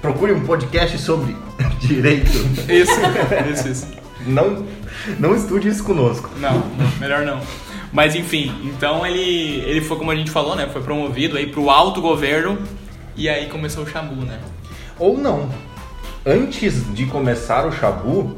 [0.00, 1.36] Procure um podcast sobre
[1.80, 2.30] direito.
[2.68, 2.92] Isso,
[3.52, 3.86] isso, isso.
[4.26, 4.66] Não,
[5.18, 6.30] não estude isso conosco.
[6.38, 7.40] Não, não, melhor não.
[7.92, 10.68] Mas enfim, então ele, ele foi, como a gente falou, né?
[10.72, 12.58] Foi promovido aí pro alto governo
[13.16, 14.38] e aí começou o Xabu, né?
[14.98, 15.50] Ou não.
[16.24, 18.36] Antes de começar o Shabu,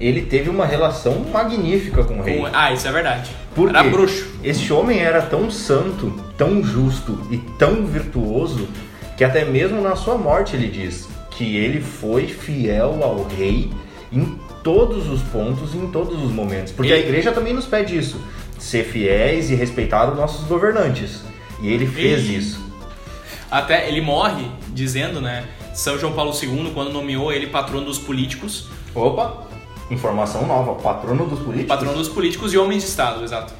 [0.00, 2.42] ele teve uma relação magnífica com o rei.
[2.52, 3.30] Ah, isso é verdade.
[3.54, 4.28] Por Era bruxo.
[4.42, 8.68] Este homem era tão santo, tão justo e tão virtuoso
[9.16, 13.70] que até mesmo na sua morte ele diz que ele foi fiel ao rei
[14.12, 16.72] em todos os pontos e em todos os momentos.
[16.72, 18.20] Porque a igreja também nos pede isso,
[18.58, 21.22] ser fiéis e respeitar os nossos governantes.
[21.60, 22.68] E ele fez isso.
[23.50, 25.44] Até ele morre dizendo, né?
[25.74, 29.47] São João Paulo II, quando nomeou ele patrono dos políticos, Opa,
[29.90, 31.68] informação nova, patrono dos políticos.
[31.68, 33.52] patrono dos políticos e homens de Estado, exato.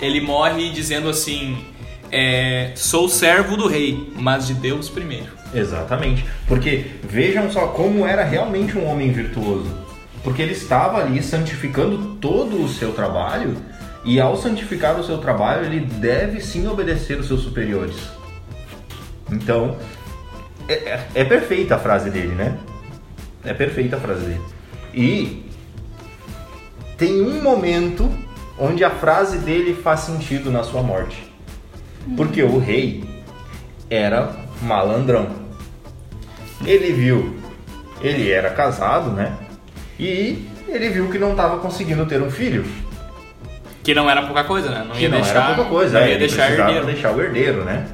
[0.00, 1.64] Ele morre dizendo assim:
[2.10, 5.28] é, sou servo do rei, mas de Deus primeiro.
[5.54, 6.24] Exatamente.
[6.46, 9.70] Porque vejam só como era realmente um homem virtuoso.
[10.22, 13.56] Porque ele estava ali santificando todo o seu trabalho,
[14.04, 17.96] e ao santificar o seu trabalho, ele deve sim obedecer os seus superiores.
[19.30, 19.76] Então,
[20.68, 22.56] é, é- é perfeita a frase dele, né?
[23.44, 24.40] É perfeita a frase dele.
[24.96, 25.44] E
[26.96, 28.10] tem um momento
[28.58, 31.30] onde a frase dele faz sentido na sua morte.
[32.16, 33.04] Porque o rei
[33.90, 35.28] era malandrão.
[36.64, 37.36] Ele viu,
[38.00, 39.36] ele era casado, né?
[39.98, 42.64] E ele viu que não estava conseguindo ter um filho.
[43.82, 44.84] Que não era pouca coisa, né?
[44.88, 46.86] Não Que ia não deixar, era pouca coisa, não é, ia ele deixar herdeiro.
[46.86, 47.86] deixar o herdeiro, né?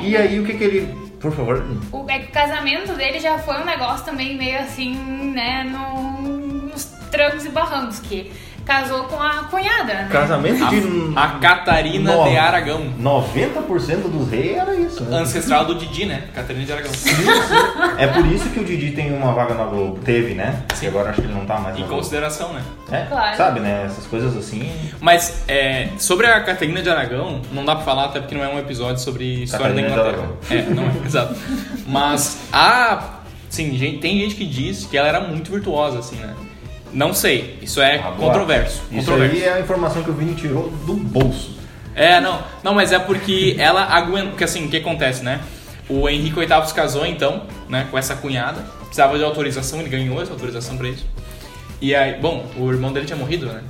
[0.00, 3.38] E aí o que que ele, por favor, O, é que o casamento dele já
[3.38, 4.94] foi um negócio também meio assim,
[5.32, 6.17] né, no,
[7.10, 8.30] trancos e barrancos, que
[8.64, 10.08] casou com a cunhada, né?
[10.12, 12.30] casamento de A, a Catarina Nove.
[12.32, 12.92] de Aragão.
[13.00, 15.20] 90% dos reis era isso, né?
[15.20, 16.24] Ancestral do Didi, né?
[16.34, 16.92] Catarina de Aragão.
[17.96, 19.98] É por isso que o Didi tem uma vaga na Globo.
[20.04, 20.64] Teve, né?
[20.74, 20.84] Sim.
[20.84, 22.02] E agora acho que ele não tá mais Em na Globo.
[22.02, 22.62] consideração, né?
[22.92, 23.36] É, Claro.
[23.38, 23.84] sabe, né?
[23.86, 24.70] Essas coisas assim.
[25.00, 28.48] Mas é, sobre a Catarina de Aragão, não dá pra falar até porque não é
[28.48, 30.28] um episódio sobre história Catarina da Inglaterra.
[30.50, 31.34] É, não é, exato.
[31.86, 33.14] Mas a.
[33.48, 36.34] Sim, gente, tem gente que diz que ela era muito virtuosa, assim, né?
[36.92, 38.82] Não sei, isso é Agora, controverso.
[38.90, 39.36] Isso controverso.
[39.36, 41.56] aí é a informação que o Vini tirou do bolso.
[41.94, 44.30] É, não, não, mas é porque ela aguentou.
[44.30, 45.40] Porque assim, o que acontece, né?
[45.88, 48.60] O Henrique VIII se casou então, né, com essa cunhada.
[48.84, 51.06] Precisava de autorização, ele ganhou essa autorização pra isso.
[51.80, 53.62] E aí, bom, o irmão dele tinha morrido, né?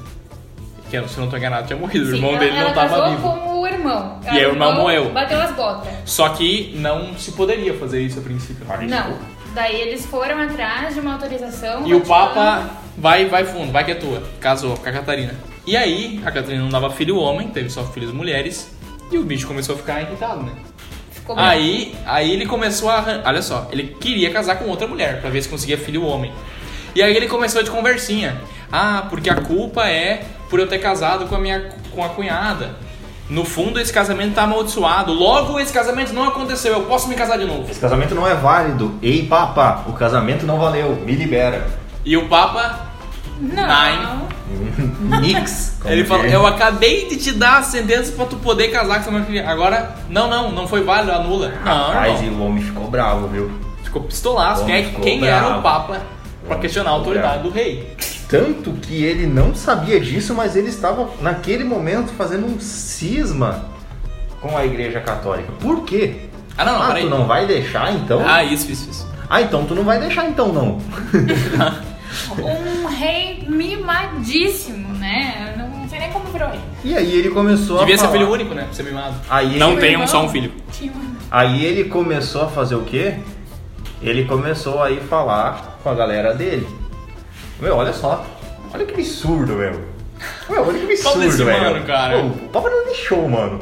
[0.90, 2.06] Que se eu não tô enganado, tinha morrido.
[2.06, 3.22] o Sim, irmão ela, dele não ela tava casou vivo.
[3.22, 4.20] com o irmão.
[4.24, 5.10] E aí o irmão morreu.
[5.10, 5.92] Bateu as botas.
[6.06, 8.66] Só que não se poderia fazer isso a princípio.
[8.88, 9.18] Não.
[9.54, 11.86] Daí eles foram atrás de uma autorização.
[11.86, 12.00] E o.
[12.00, 14.22] Papa vai, vai fundo, vai que é tua.
[14.40, 15.34] Casou com a Catarina.
[15.66, 18.70] E aí, a Catarina não dava filho homem, teve só filhos mulheres.
[19.10, 20.52] E o bicho começou a ficar irritado, né?
[21.10, 21.44] Ficou bem.
[21.44, 23.22] Aí, aí ele começou a.
[23.24, 26.32] Olha só, ele queria casar com outra mulher pra ver se conseguia filho homem.
[26.94, 28.36] E aí ele começou de conversinha.
[28.70, 32.76] Ah, porque a culpa é por eu ter casado com a minha com a cunhada.
[33.30, 35.12] No fundo, esse casamento tá amaldiçoado.
[35.12, 36.72] Logo, esse casamento não aconteceu.
[36.72, 37.70] Eu posso me casar de novo.
[37.70, 38.98] Esse casamento não é válido.
[39.02, 40.96] Ei, papa, o casamento não valeu.
[41.04, 41.66] Me libera.
[42.08, 42.87] E o Papa,
[43.40, 44.28] Não.
[45.20, 45.76] Nix.
[45.80, 46.32] como ele falou: diz.
[46.32, 49.26] Eu acabei de te dar a sentença pra tu poder casar com mulher.
[49.26, 51.52] que- Agora, não, não, não foi válido, anula.
[51.64, 52.40] Não, Rapaz, e não.
[52.40, 53.50] o homem ficou bravo, viu?
[53.84, 54.64] Ficou pistolaço.
[54.64, 55.46] Quem, ficou quem bravo.
[55.46, 56.00] era o Papa
[56.46, 57.48] pra questionar a autoridade bravo.
[57.48, 57.94] do rei?
[58.28, 63.64] Tanto que ele não sabia disso, mas ele estava naquele momento fazendo um cisma
[64.40, 65.50] com a igreja católica.
[65.60, 66.16] Por quê?
[66.56, 67.02] Ah, não, não, ah, peraí.
[67.04, 68.22] tu não vai deixar então?
[68.26, 69.08] Ah, isso, isso, isso.
[69.30, 70.78] Ah, então tu não vai deixar então não.
[72.38, 75.54] Um rei mimadíssimo, né?
[75.58, 76.60] Eu Não sei nem como virou rei.
[76.84, 78.18] E aí ele começou Devia a ser falar.
[78.18, 78.64] filho único, né?
[78.64, 79.14] Pra ser mimado.
[79.28, 80.52] Aí Não ele- tenham Irmão só um filho.
[80.72, 83.16] tinha um- Aí ele começou a fazer o quê?
[84.00, 86.66] Ele começou a ir falar com a galera dele.
[87.60, 88.24] Meu, olha só.
[88.72, 89.72] Olha que absurdo, meu.
[90.48, 91.60] Meu, olha que absurdo, velho.
[91.74, 92.18] mano, cara?
[92.20, 93.60] Pô, o Papa não deixou, mano.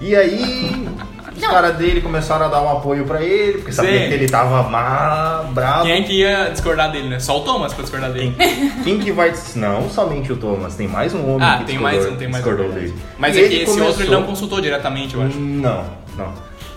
[0.00, 0.88] E aí
[1.36, 4.08] Os caras dele começaram a dar um apoio pra ele, porque sabiam Sim.
[4.08, 5.82] que ele tava má, bravo.
[5.84, 7.20] Quem é que ia discordar dele, né?
[7.20, 8.34] Só o Thomas pra discordar dele.
[8.82, 9.32] Quem que vai.
[9.54, 12.28] Não somente o Thomas, tem mais um homem Ah, que tem discordou, mais um, tem
[12.28, 12.48] mais um.
[12.48, 12.92] discordou verdade.
[12.92, 13.04] dele.
[13.18, 15.38] Mas E é que ele esse outro ele começou- não consultou diretamente, eu acho.
[15.38, 15.84] Não,
[16.16, 16.32] não.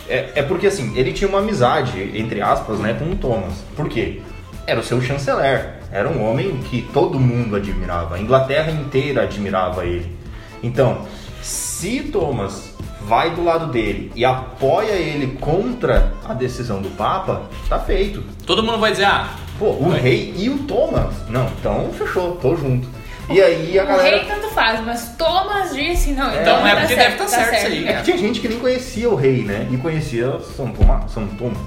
[0.10, 3.54] É, é porque assim, ele tinha uma amizade, entre aspas, né, com o Thomas.
[3.76, 4.22] Por quê?
[4.68, 5.76] Era o seu chanceler.
[5.92, 8.16] Era um homem que todo mundo admirava.
[8.16, 10.16] A Inglaterra inteira admirava ele.
[10.62, 11.00] Então,
[11.42, 12.69] se Thomas
[13.10, 18.24] vai do lado dele e apoia ele contra a decisão do Papa, tá feito.
[18.46, 20.00] Todo mundo vai dizer, ah, Pô, o Vai.
[20.00, 21.14] rei e o Thomas.
[21.28, 22.88] Não, então fechou, tô junto.
[23.30, 24.18] E aí a O galera.
[24.18, 26.42] rei tanto faz, mas Thomas disse, não, É.
[26.42, 28.40] então Então é tá porque certo, deve tá certo isso aí, É que tinha gente
[28.40, 29.68] que nem conhecia o rei, né?
[29.70, 31.12] E conhecia São Tomás.
[31.12, 31.58] São Tomás.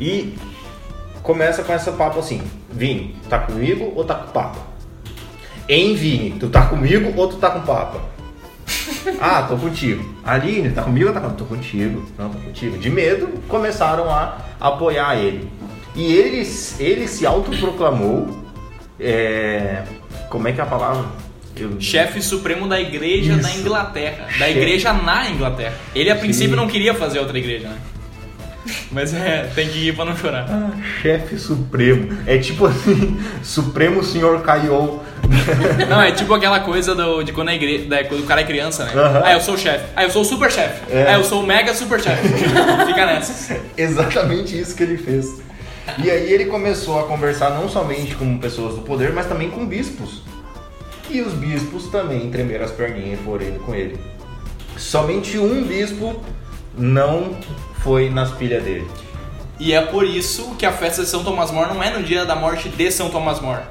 [0.00, 0.34] E
[1.22, 4.58] começa com essa papo assim: Vini, tá comigo ou tá com o Papa?
[5.68, 8.00] Hein, Vini, tu tá comigo ou tu tá com o Papa?
[9.20, 10.04] Ah, tô contigo.
[10.24, 12.04] Aline, tá comigo ou tá Tô contigo.
[12.18, 12.78] Não, tô contigo.
[12.78, 15.48] De medo, começaram a apoiar ele.
[15.94, 18.46] E ele, ele se autoproclamou.
[19.00, 19.82] É,
[20.28, 21.04] como é que é a palavra?
[21.56, 23.60] Eu- chefe supremo da igreja da Isso.
[23.60, 24.24] Inglaterra.
[24.26, 24.50] Da Chefe.
[24.58, 25.74] igreja na Inglaterra.
[25.94, 26.56] Ele a princípio Sim.
[26.56, 27.78] não queria fazer outra igreja, né?
[28.90, 30.46] Mas é, tem que ir pra não chorar.
[30.48, 32.16] Ah, chefe supremo.
[32.26, 35.02] É tipo assim, Supremo Senhor Caiou.
[35.88, 38.44] Não, é tipo aquela coisa do, de quando, a igreja, da, quando o cara é
[38.44, 38.92] criança, né?
[38.94, 39.22] Aham.
[39.24, 39.84] Ah, eu sou o chefe.
[39.94, 40.92] Ah, eu sou o super chefe.
[40.92, 41.06] É.
[41.08, 42.28] Ah, eu sou o mega super chefe.
[42.86, 43.58] Fica nessa.
[43.76, 45.40] Exatamente isso que ele fez.
[46.02, 49.66] E aí ele começou a conversar não somente com pessoas do poder, mas também com
[49.66, 50.22] bispos.
[51.10, 53.98] E os bispos também tremeram as perninhas e foram indo com ele.
[54.76, 56.22] Somente um bispo
[56.76, 57.34] não
[57.82, 58.86] foi nas pilhas dele.
[59.58, 62.24] E é por isso que a festa de São Tomás More não é no dia
[62.24, 63.62] da morte de São Tomás More.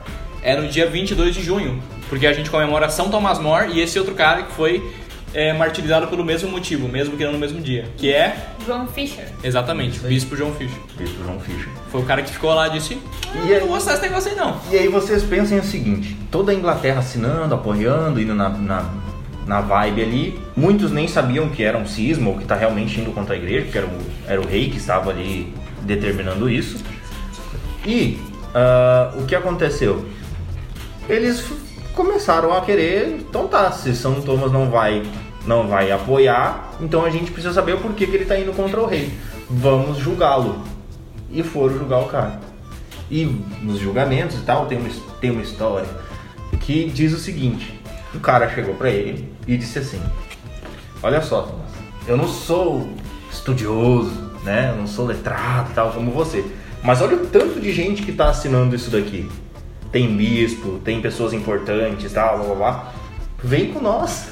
[0.44, 1.82] É no dia 22 de junho.
[2.10, 4.94] Porque a gente comemora São Tomás More e esse outro cara que foi
[5.34, 7.86] é, martirizado pelo mesmo motivo, mesmo que não no mesmo dia.
[7.98, 9.28] Que é, João Fisher.
[9.44, 10.78] exatamente, o Bispo João Fischer.
[10.98, 11.70] Bispo João Fischer.
[11.92, 13.00] Foi o cara que ficou lá e disse: E
[13.36, 14.60] "Ah, aí- Não vou gostar desse negócio aí não.
[14.72, 18.90] E aí vocês pensem o seguinte, toda a Inglaterra assinando, apoiando, indo na, na,
[19.48, 23.12] na vibe ali, muitos nem sabiam que era um cisma ou que está realmente indo
[23.12, 26.84] contra a igreja, porque era o, era o rei que estava ali determinando isso.
[27.86, 28.20] E
[28.54, 30.06] ah, o que aconteceu?
[31.08, 31.44] Eles
[31.96, 35.02] começaram a querer, então tá, se São Thomas não vai,
[35.46, 38.82] não vai apoiar, então a gente precisa saber o porquê que ele está indo contra
[38.82, 39.14] o rei.
[39.50, 40.62] Vamos julgá-lo.
[41.32, 42.40] E foram julgar o cara.
[43.10, 43.26] E
[43.62, 44.90] nos julgamentos e tal, tem uma,
[45.22, 45.88] tem uma história
[46.60, 47.80] que diz o seguinte:
[48.14, 50.02] o cara chegou pra ele e disse assim:
[51.02, 51.72] Olha só, Thomas,
[52.08, 52.90] eu não sou
[53.32, 54.12] estudioso,
[54.44, 54.70] né?
[54.72, 56.46] Eu não sou letrado e tal como você.
[56.84, 59.30] Mas olha o tanto de gente que tá assinando isso daqui.
[59.92, 62.94] Tem bispo, tem pessoas importantes, tal, blá blá blá.
[63.44, 64.28] Vem com nós.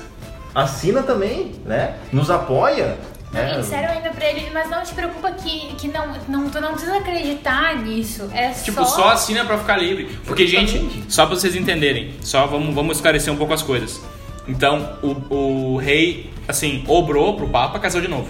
[0.53, 1.95] Assina também, né?
[2.13, 2.97] Nos apoia.
[3.31, 3.55] né?
[3.57, 6.71] E disseram ainda pra ele, mas não te preocupa que, que não, não, tu não
[6.73, 8.29] precisa acreditar nisso.
[8.33, 8.95] É Tipo, só.
[8.95, 10.17] só assina pra ficar livre.
[10.25, 11.13] Porque, gente, Exatamente.
[11.13, 14.01] só pra vocês entenderem, só vamos, vamos esclarecer um pouco as coisas.
[14.47, 18.29] Então, o, o rei, assim, obrou pro Papa, casou de novo.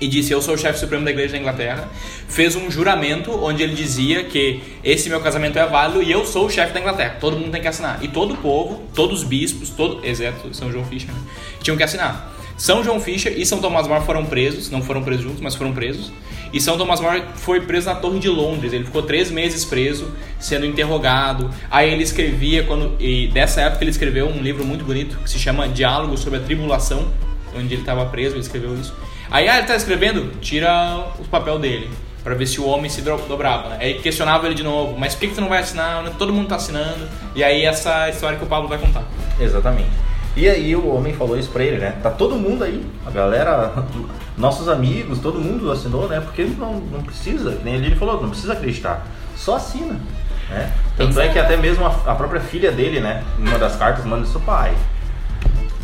[0.00, 1.88] E disse: Eu sou o chefe supremo da igreja da Inglaterra.
[2.26, 6.46] Fez um juramento onde ele dizia que esse meu casamento é válido e eu sou
[6.46, 7.16] o chefe da Inglaterra.
[7.20, 8.02] Todo mundo tem que assinar.
[8.02, 11.20] E todo o povo, todos os bispos, todo, exceto São João Fischer, né,
[11.62, 12.32] tinham que assinar.
[12.60, 15.72] São João Fischer e São Tomás More foram presos, não foram presos juntos, mas foram
[15.72, 16.12] presos.
[16.52, 18.74] E São Tomás More foi preso na Torre de Londres.
[18.74, 21.50] Ele ficou três meses preso, sendo interrogado.
[21.70, 25.38] Aí ele escrevia, quando e dessa época ele escreveu um livro muito bonito que se
[25.38, 27.10] chama Diálogo sobre a Tribulação,
[27.56, 28.94] onde ele estava preso, ele escreveu isso.
[29.30, 30.38] Aí, ah, ele tá escrevendo?
[30.42, 31.88] Tira o papel dele.
[32.22, 33.78] Pra ver se o homem se dobrava, né?
[33.80, 36.04] Aí questionava ele de novo, mas por que, que tu não vai assinar?
[36.18, 37.08] Todo mundo tá assinando.
[37.34, 39.04] E aí essa história que o Pablo vai contar.
[39.40, 40.09] Exatamente.
[40.36, 41.96] E aí o homem falou isso pra ele, né?
[42.02, 43.84] Tá todo mundo aí, a galera,
[44.38, 46.20] nossos amigos, todo mundo assinou, né?
[46.20, 50.00] Porque não, não precisa, nem ele falou, não precisa acreditar, só assina,
[50.48, 50.72] né?
[50.96, 53.24] Tanto é que até mesmo a, a própria filha dele, né?
[53.38, 54.74] Numa das cartas manda isso, pai,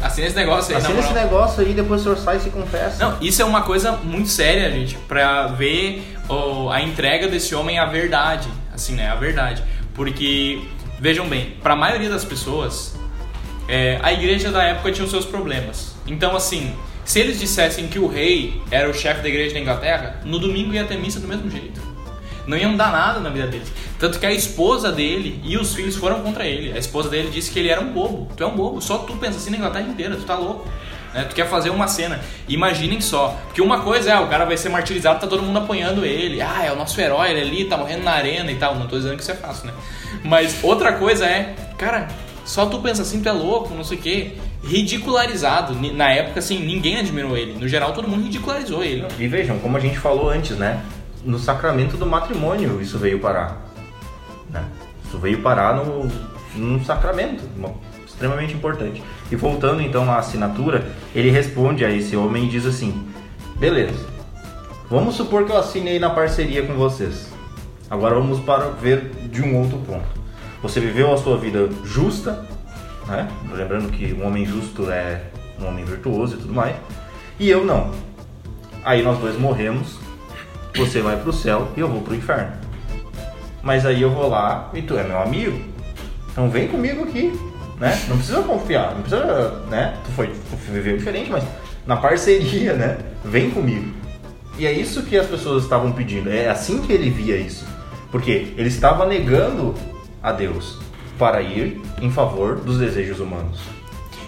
[0.02, 2.50] Assina esse negócio aí, na assina esse negócio aí, depois o senhor sai e se
[2.50, 3.04] confessa.
[3.04, 7.78] Não, isso é uma coisa muito séria, gente, pra ver ó, a entrega desse homem
[7.78, 9.62] à verdade, assim, né, a verdade.
[9.94, 10.62] Porque,
[11.00, 12.95] vejam bem, pra maioria das pessoas,
[13.68, 15.94] é, a igreja da época tinha os seus problemas.
[16.06, 16.74] Então, assim,
[17.04, 20.74] se eles dissessem que o rei era o chefe da igreja da Inglaterra, no domingo
[20.74, 21.80] ia ter missa do mesmo jeito.
[22.46, 23.72] Não ia mudar nada na vida deles.
[23.98, 26.72] Tanto que a esposa dele e os filhos foram contra ele.
[26.72, 28.28] A esposa dele disse que ele era um bobo.
[28.36, 30.68] Tu é um bobo, só tu pensa assim na Inglaterra inteira, tu tá louco.
[31.12, 31.24] Né?
[31.24, 32.20] Tu quer fazer uma cena.
[32.48, 33.36] Imaginem só.
[33.46, 36.40] Porque uma coisa é, o cara vai ser martirizado, tá todo mundo apoiando ele.
[36.40, 38.76] Ah, é o nosso herói, ele ali tá morrendo na arena e tal.
[38.76, 39.72] Não tô dizendo que isso é fácil, né?
[40.22, 42.08] Mas outra coisa é, cara,
[42.46, 44.32] só tu pensa assim, tu é louco, não sei o quê.
[44.62, 45.74] ridicularizado.
[45.92, 47.58] Na época, assim, ninguém admirou ele.
[47.58, 49.04] No geral, todo mundo ridicularizou ele.
[49.18, 50.80] E vejam, como a gente falou antes, né?
[51.24, 53.66] No sacramento do matrimônio isso veio parar.
[54.48, 54.64] Né?
[55.04, 56.08] Isso veio parar no,
[56.54, 57.42] num sacramento,
[58.06, 59.02] extremamente importante.
[59.28, 60.86] E voltando então à assinatura,
[61.16, 63.08] ele responde a esse homem e diz assim:
[63.56, 64.06] Beleza,
[64.88, 67.28] vamos supor que eu assinei na parceria com vocês.
[67.90, 70.25] Agora vamos para ver de um outro ponto.
[70.62, 72.46] Você viveu a sua vida justa,
[73.06, 73.28] né?
[73.52, 75.22] Lembrando que um homem justo é
[75.60, 76.76] um homem virtuoso e tudo mais.
[77.38, 77.92] E eu não.
[78.84, 79.98] Aí nós dois morremos,
[80.74, 82.52] você vai pro céu e eu vou pro inferno.
[83.62, 85.60] Mas aí eu vou lá e tu é meu amigo.
[86.30, 87.32] Então vem comigo aqui,
[87.78, 87.98] né?
[88.08, 89.96] Não precisa confiar, não precisa, né?
[90.04, 91.44] Tu foi tu viveu diferente, mas
[91.86, 92.98] na parceria, né?
[93.24, 93.92] Vem comigo.
[94.58, 96.30] E é isso que as pessoas estavam pedindo.
[96.30, 97.66] É assim que ele via isso.
[98.10, 99.74] Porque ele estava negando
[100.26, 100.76] a Deus
[101.16, 103.60] para ir em favor dos desejos humanos.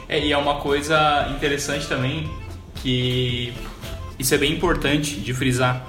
[0.09, 2.31] É, e é uma coisa interessante também
[2.77, 3.53] que
[4.17, 5.85] isso é bem importante de frisar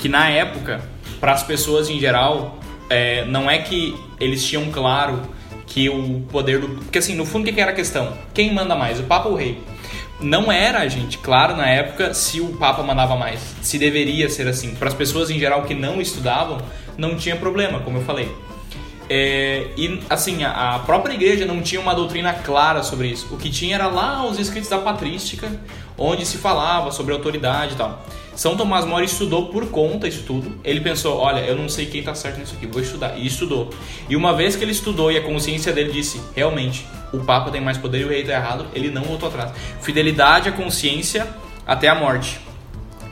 [0.00, 0.80] que na época
[1.18, 5.20] para as pessoas em geral é, não é que eles tinham claro
[5.66, 8.16] que o poder do porque assim no fundo o que era a questão?
[8.32, 9.00] Quem manda mais?
[9.00, 9.60] O papa ou o rei?
[10.20, 14.76] Não era gente claro na época se o papa mandava mais se deveria ser assim.
[14.76, 16.58] Para as pessoas em geral que não estudavam
[16.96, 18.32] não tinha problema como eu falei
[19.08, 23.28] é, e assim, a, própria igreja não tinha uma doutrina clara sobre isso.
[23.30, 25.50] O que tinha era lá os escritos da patrística,
[25.96, 28.04] onde se falava sobre autoridade e tal.
[28.34, 30.60] São Tomás Moro estudou por conta isso tudo.
[30.62, 33.18] Ele pensou: olha, eu não sei quem está certo nisso aqui, vou estudar.
[33.18, 33.70] E estudou.
[34.08, 37.60] E uma vez que ele estudou e a consciência dele disse: realmente, o Papa tem
[37.60, 39.52] mais poder e o rei está errado, ele não voltou atrás.
[39.80, 41.26] Fidelidade à consciência
[41.66, 42.38] até a morte.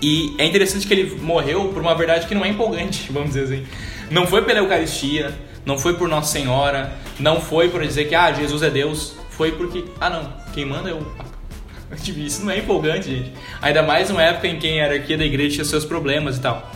[0.00, 3.44] E é interessante que ele morreu por uma verdade que não é empolgante, vamos dizer
[3.44, 3.66] assim.
[4.10, 5.34] Não foi pela Eucaristia,
[5.66, 9.52] não foi por Nossa Senhora, não foi por dizer que ah, Jesus é Deus, foi
[9.52, 11.36] porque, ah não, quem manda é o Papa.
[12.02, 13.32] Tipo, Isso não é empolgante, gente.
[13.60, 16.72] Ainda mais numa época em que a hierarquia da igreja tinha seus problemas e tal.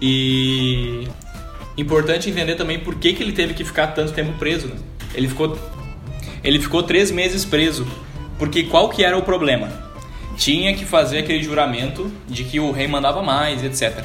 [0.00, 1.08] E
[1.76, 4.68] importante entender também por que, que ele teve que ficar tanto tempo preso.
[4.68, 4.76] Né?
[5.14, 5.58] Ele ficou
[6.42, 7.86] ele ficou três meses preso.
[8.38, 9.68] Porque qual que era o problema?
[10.36, 14.04] Tinha que fazer aquele juramento de que o rei mandava mais, etc.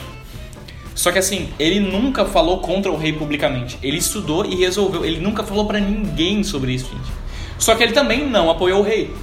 [0.96, 3.78] Só que assim, ele nunca falou contra o rei publicamente.
[3.84, 5.06] Ele estudou e resolveu.
[5.06, 7.12] Ele nunca falou pra ninguém sobre isso, gente.
[7.60, 9.14] Só que ele também não apoiou o rei.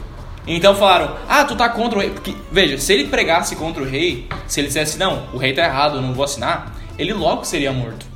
[0.47, 2.11] Então falaram: "Ah, tu tá contra o rei".
[2.11, 5.65] Porque veja, se ele pregasse contra o rei, se ele dissesse: "Não, o rei tá
[5.65, 8.12] errado, eu não vou assinar", ele logo seria morto.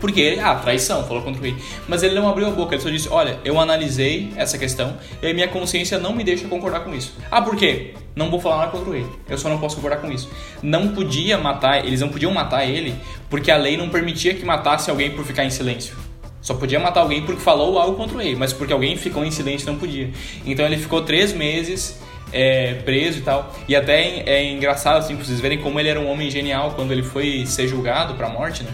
[0.00, 1.56] Porque, ah, traição, falou contra o rei.
[1.88, 5.32] Mas ele não abriu a boca, ele só disse: Olha, eu analisei essa questão e
[5.32, 7.14] minha consciência não me deixa concordar com isso.
[7.30, 7.94] Ah, por quê?
[8.14, 9.06] Não vou falar nada contra o rei.
[9.28, 10.30] Eu só não posso concordar com isso.
[10.62, 12.94] Não podia matar, eles não podiam matar ele
[13.28, 15.96] porque a lei não permitia que matasse alguém por ficar em silêncio.
[16.40, 19.30] Só podia matar alguém porque falou algo contra o rei, mas porque alguém ficou em
[19.30, 20.10] silêncio não podia.
[20.44, 22.00] Então ele ficou três meses
[22.32, 23.52] é, preso e tal.
[23.68, 26.72] E até é, é engraçado assim pra vocês verem como ele era um homem genial
[26.72, 28.70] quando ele foi ser julgado pra morte, né?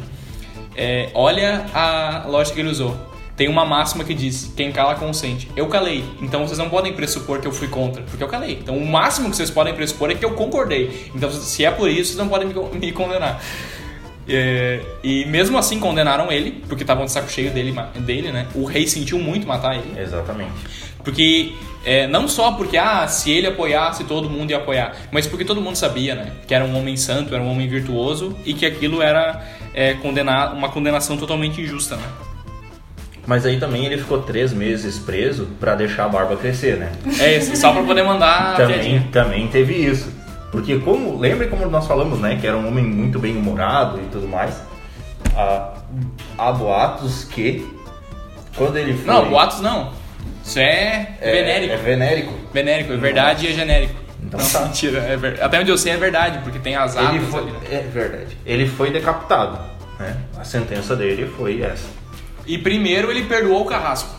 [0.76, 2.96] É, olha a lógica que ele usou.
[3.36, 5.48] Tem uma máxima que diz: quem cala consente.
[5.56, 8.58] Eu calei, então vocês não podem pressupor que eu fui contra, porque eu calei.
[8.60, 11.10] Então o máximo que vocês podem pressupor é que eu concordei.
[11.14, 13.42] Então se é por isso, vocês não podem me, condenar.
[14.28, 18.46] É, e mesmo assim condenaram ele, porque estavam de saco cheio dele, dele, né?
[18.54, 20.00] O rei sentiu muito matar ele.
[20.00, 20.52] Exatamente.
[21.02, 21.52] Porque
[21.84, 25.60] é, não só porque ah, se ele apoiasse, todo mundo ia apoiar, mas porque todo
[25.60, 26.32] mundo sabia, né?
[26.46, 29.42] Que era um homem santo, era um homem virtuoso e que aquilo era
[29.74, 32.06] é, condenar, uma condenação totalmente injusta, né?
[33.26, 36.92] Mas aí também ele ficou três meses preso pra deixar a barba crescer, né?
[37.20, 39.08] É isso, só pra poder mandar também, piadinha.
[39.12, 40.12] também teve isso.
[40.50, 42.36] Porque como, lembra como nós falamos, né?
[42.40, 44.60] Que era um homem muito bem humorado e tudo mais.
[45.36, 45.74] Há,
[46.36, 47.66] há boatos que
[48.56, 49.06] quando ele foi...
[49.06, 50.01] Não, boatos não.
[50.44, 51.72] Isso é, é, venérico.
[51.72, 52.32] É venérico.
[52.52, 53.94] Venérico, é verdade e é genérico.
[54.24, 54.60] Então não, tá.
[54.60, 54.98] mentira.
[55.00, 57.50] é ver- Até onde eu sei é verdade, porque tem as atas Ele foi, ali,
[57.52, 57.58] né?
[57.70, 58.36] é verdade.
[58.46, 59.58] Ele foi decapitado,
[59.98, 60.16] né?
[60.38, 61.86] A sentença dele foi essa.
[62.46, 64.10] E primeiro ele perdoou o carrasco.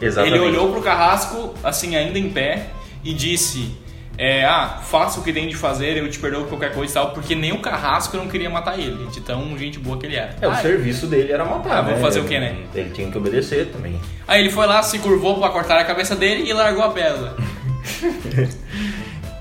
[0.00, 0.34] Exatamente.
[0.36, 2.66] Ele olhou pro carrasco, assim, ainda em pé,
[3.02, 3.76] e disse:
[4.18, 6.94] é, Ah, faça o que tem de fazer, eu te perdoo por qualquer coisa e
[6.94, 10.16] tal, porque nem o carrasco não queria matar ele, de tão gente boa que ele
[10.16, 10.34] era.
[10.40, 12.00] É, o Ah, serviço dele era matar, Ah, vou né?
[12.00, 12.56] fazer o quê, né?
[12.74, 13.98] Ele tinha que obedecer também.
[14.26, 17.34] Aí ele foi lá, se curvou pra cortar a cabeça dele e largou a pedra.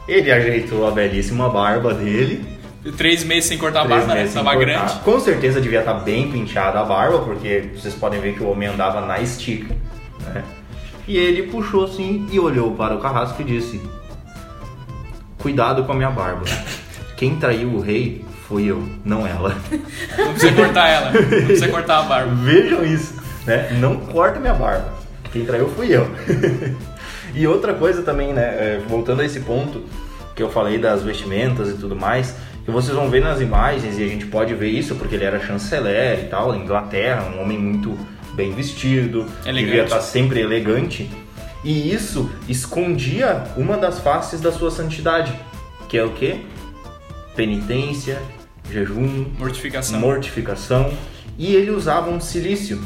[0.08, 2.46] Ele ajeitou a belíssima barba dele.
[2.98, 4.26] Três meses sem cortar a barba, né?
[4.34, 4.60] Tava cortar.
[4.60, 4.94] grande.
[5.02, 8.70] Com certeza devia estar bem penteada a barba, porque vocês podem ver que o homem
[8.70, 9.76] andava na estica,
[10.34, 10.44] né?
[11.06, 13.82] E ele puxou assim e olhou para o carrasco e disse:
[15.48, 16.44] Cuidado com a minha barba.
[17.16, 19.56] Quem traiu o rei foi eu, não ela.
[20.18, 22.36] Não precisa cortar ela, não precisa cortar a barba.
[22.44, 23.14] Vejam isso,
[23.46, 23.70] né?
[23.80, 24.92] Não corta minha barba.
[25.32, 26.06] Quem traiu fui eu.
[27.34, 28.42] E outra coisa também, né?
[28.42, 29.84] é, voltando a esse ponto
[30.36, 32.36] que eu falei das vestimentas e tudo mais,
[32.66, 35.40] que vocês vão ver nas imagens, e a gente pode ver isso porque ele era
[35.40, 37.98] chanceler e tal, Inglaterra, um homem muito
[38.34, 39.66] bem vestido, Elegante.
[39.66, 41.10] devia estar sempre elegante.
[41.68, 45.38] E isso escondia uma das faces da sua santidade,
[45.90, 46.40] que é o quê?
[47.36, 48.22] Penitência,
[48.72, 50.00] jejum, Mortificação.
[50.00, 50.94] mortificação.
[51.38, 52.82] E ele usava um silício.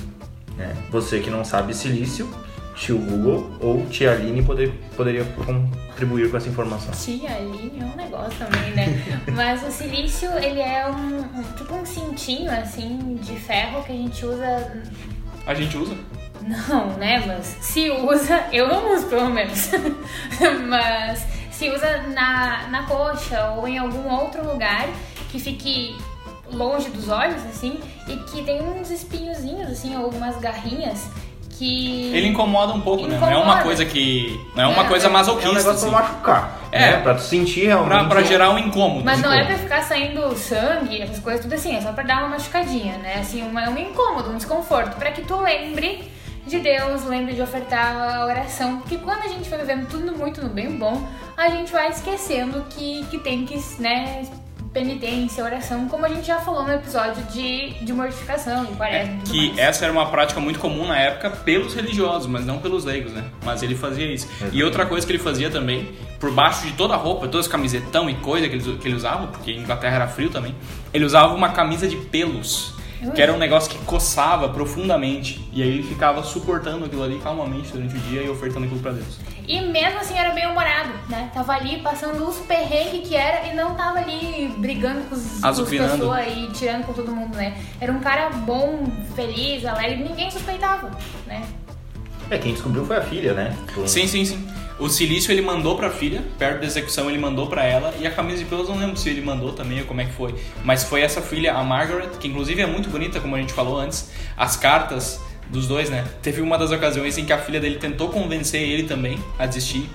[0.57, 0.75] né?
[0.89, 2.27] Você que não sabe silício,
[2.75, 6.91] tio Google ou tia Aline poder, poderia contribuir com essa informação.
[6.91, 8.99] Tia Aline é um negócio também, né?
[9.36, 13.95] Mas o silício, ele é um, um- tipo um cintinho, assim, de ferro que a
[13.95, 14.82] gente usa...
[15.45, 15.93] A gente usa?
[16.41, 17.23] Não, né?
[17.25, 19.69] Mas se usa, eu não uso pelo menos.
[20.67, 24.87] Mas se usa na, na coxa ou em algum outro lugar
[25.29, 25.95] que fique
[26.51, 31.07] longe dos olhos, assim, e que tem uns espinhozinhos, assim, ou umas garrinhas
[31.57, 32.11] que...
[32.13, 33.17] Ele incomoda um pouco, né?
[33.17, 33.61] Não é uma Incomoda.
[33.63, 34.37] coisa que.
[34.55, 35.89] Não é uma É, coisa é- É um masoquista, negócio assim.
[35.91, 36.59] pra machucar.
[36.71, 36.79] É.
[36.79, 36.97] Né?
[37.01, 37.89] Pra tu sentir realmente.
[37.89, 39.05] Pra, pra gerar um incômodo.
[39.05, 42.17] Mas não é pra ficar saindo sangue, essas coisas, tudo assim, é só pra dar
[42.19, 43.17] uma machucadinha, né?
[43.19, 46.11] Assim, uma, um incômodo, um desconforto, pra que tu lembre
[46.45, 48.77] de Deus, lembre de ofertar a oração.
[48.79, 52.65] Porque quando a gente vai vivendo tudo muito no bem bom, a gente vai esquecendo
[52.69, 54.25] que, que tem que, né,
[54.73, 59.15] penitência, oração, como a gente já falou no episódio de, de mortificação, de quaresma.
[59.15, 59.59] e tudo É, Que mais.
[59.59, 63.25] essa era uma prática muito comum na época pelos religiosos, mas não pelos leigos, né?
[63.43, 64.29] Mas ele fazia isso.
[64.51, 67.51] E outra coisa que ele fazia também, por baixo de toda a roupa, todos os
[67.51, 70.55] camisetão e coisa que ele, que ele usava, porque em Inglaterra era frio também,
[70.93, 72.73] ele usava uma camisa de pelos.
[73.09, 75.41] Que era um negócio que coçava profundamente.
[75.51, 78.91] E aí ele ficava suportando aquilo ali calmamente durante o dia e ofertando aquilo pra
[78.91, 79.19] Deus.
[79.47, 81.31] E mesmo assim era bem humorado, né?
[81.33, 85.59] Tava ali passando os perrengues que era e não tava ali brigando com, os, as
[85.61, 87.57] pessoas e tirando com todo mundo, né?
[87.79, 88.85] Era um cara bom,
[89.15, 90.91] feliz, alegre, ninguém suspeitava,
[91.25, 91.43] né?
[92.29, 93.53] É, quem descobriu foi a filha, né?
[93.67, 94.47] Tipo, Sim, sim, sim.
[94.82, 98.09] O silício ele mandou pra filha, perto da execução ele mandou pra ela, e a
[98.09, 100.34] camisa de pelos não lembro se ele mandou também ou como é que foi.
[100.63, 103.77] Mas foi essa filha, a Margaret, que inclusive é muito bonita, como a gente falou
[103.77, 104.09] antes.
[104.36, 106.03] As cartas dos dois, né?
[106.23, 109.88] Teve uma das ocasiões em que a filha dele tentou convencer ele também a desistir.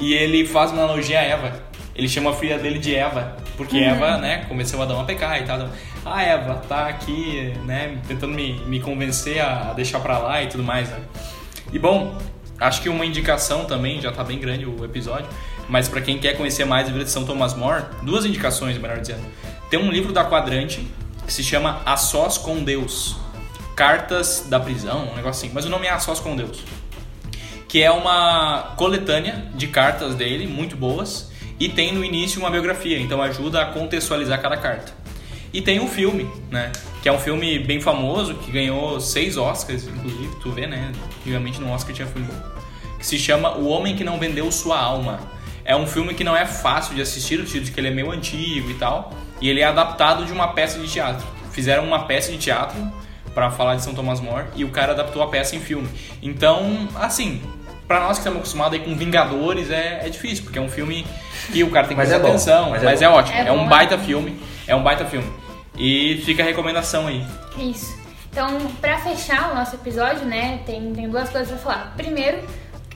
[0.00, 1.62] E ele faz uma analogia a Eva.
[1.94, 5.42] Ele chama a filha dele de Eva, porque Eva, né, começou a dar uma pecar
[5.42, 5.68] e tal.
[6.06, 10.64] Ah, Eva, tá aqui, né, tentando me, me convencer a deixar pra lá e tudo
[10.64, 11.00] mais, né?
[11.70, 12.16] E bom,
[12.62, 15.28] acho que uma indicação também, já tá bem grande o episódio,
[15.68, 18.98] mas pra quem quer conhecer mais a vida de São Thomas More, duas indicações, melhor
[19.00, 19.22] dizendo.
[19.68, 20.86] Tem um livro da Quadrante
[21.26, 23.16] que se chama A Sós com Deus.
[23.74, 26.62] Cartas da prisão, um negócio assim, mas o nome é A Sós com Deus.
[27.68, 32.98] Que é uma coletânea de cartas dele, muito boas, e tem no início uma biografia,
[32.98, 35.01] então ajuda a contextualizar cada carta.
[35.52, 36.72] E tem um filme, né?
[37.02, 40.92] Que é um filme bem famoso, que ganhou seis Oscars, inclusive, tu vê, né?
[41.20, 42.40] Antigamente no Oscar tinha filme bom.
[42.98, 45.20] Que se chama O Homem que Não Vendeu Sua Alma.
[45.64, 47.90] É um filme que não é fácil de assistir, no sentido de que ele é
[47.90, 49.12] meio antigo e tal.
[49.40, 51.26] E ele é adaptado de uma peça de teatro.
[51.52, 52.78] Fizeram uma peça de teatro
[53.34, 55.88] para falar de São Thomas More e o cara adaptou a peça em filme.
[56.22, 57.42] Então, assim,
[57.86, 61.06] pra nós que estamos acostumados aí com Vingadores é, é difícil, porque é um filme
[61.52, 63.14] que o cara tem que Mas prestar é atenção, mas mas, é é, bom.
[63.16, 63.36] ótimo.
[63.38, 63.98] É É, um bom, baita é.
[63.98, 64.36] filme.
[64.66, 65.26] É um baita filme.
[65.76, 67.24] E fica a recomendação aí.
[67.56, 67.96] Isso.
[68.30, 71.94] Então, pra fechar o nosso episódio, né, tem, tem duas coisas pra falar.
[71.96, 72.38] Primeiro,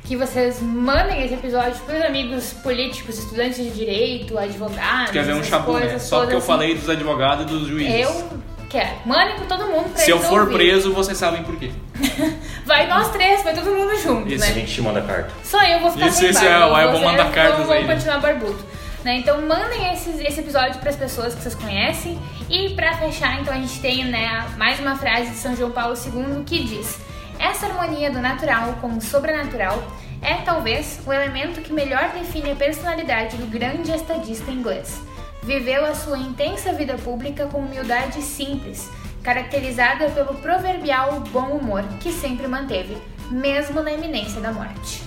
[0.05, 5.11] que vocês mandem esse episódio pros amigos políticos, estudantes de direito, advogados.
[5.11, 5.99] Quer ver um chabu, né?
[5.99, 6.47] Só porque eu assim.
[6.47, 8.01] falei dos advogados e dos juízes.
[8.01, 8.91] Eu quero.
[9.05, 10.59] Mandem pra todo mundo pra Se eu for ouvirem.
[10.59, 11.71] preso, vocês sabem por quê.
[12.65, 14.55] Vai nós três, vai todo mundo junto, Isso, A né?
[14.55, 15.31] gente te manda carta.
[15.45, 17.95] Só eu vou ficar Isso, sem isso é, eu vou vocês mandar cartas aí, né?
[17.95, 18.59] continuar barbudo.
[19.05, 19.19] Né?
[19.19, 22.19] Então mandem esses, esse episódio para as pessoas que vocês conhecem.
[22.49, 25.95] E para fechar, então a gente tem né, mais uma frase de São João Paulo
[25.95, 27.01] II que diz:
[27.39, 29.83] Essa harmonia do natural com o sobrenatural
[30.23, 35.01] é talvez o elemento que melhor define a personalidade do grande estadista inglês.
[35.43, 38.89] Viveu a sua intensa vida pública com humildade simples,
[39.23, 42.97] caracterizada pelo proverbial bom humor que sempre manteve,
[43.31, 45.03] mesmo na iminência da morte.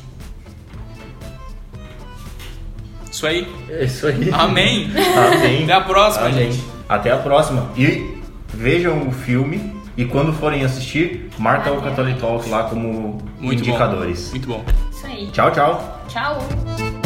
[3.09, 3.47] Isso aí.
[3.69, 4.29] É isso aí.
[4.31, 4.91] Amém.
[5.35, 5.63] Amém.
[5.63, 6.51] Até a próxima, Amém.
[6.51, 6.78] gente.
[6.89, 7.69] Até a próxima.
[7.77, 8.19] E
[8.51, 11.81] vejam o filme e quando forem assistir, marca o.
[11.81, 14.25] Catholic Talk lá como Muito indicadores.
[14.25, 14.31] bom.
[14.31, 14.65] Muito bom.
[14.91, 15.27] Isso aí.
[15.31, 16.01] Tchau, tchau.
[16.07, 16.98] Tchau.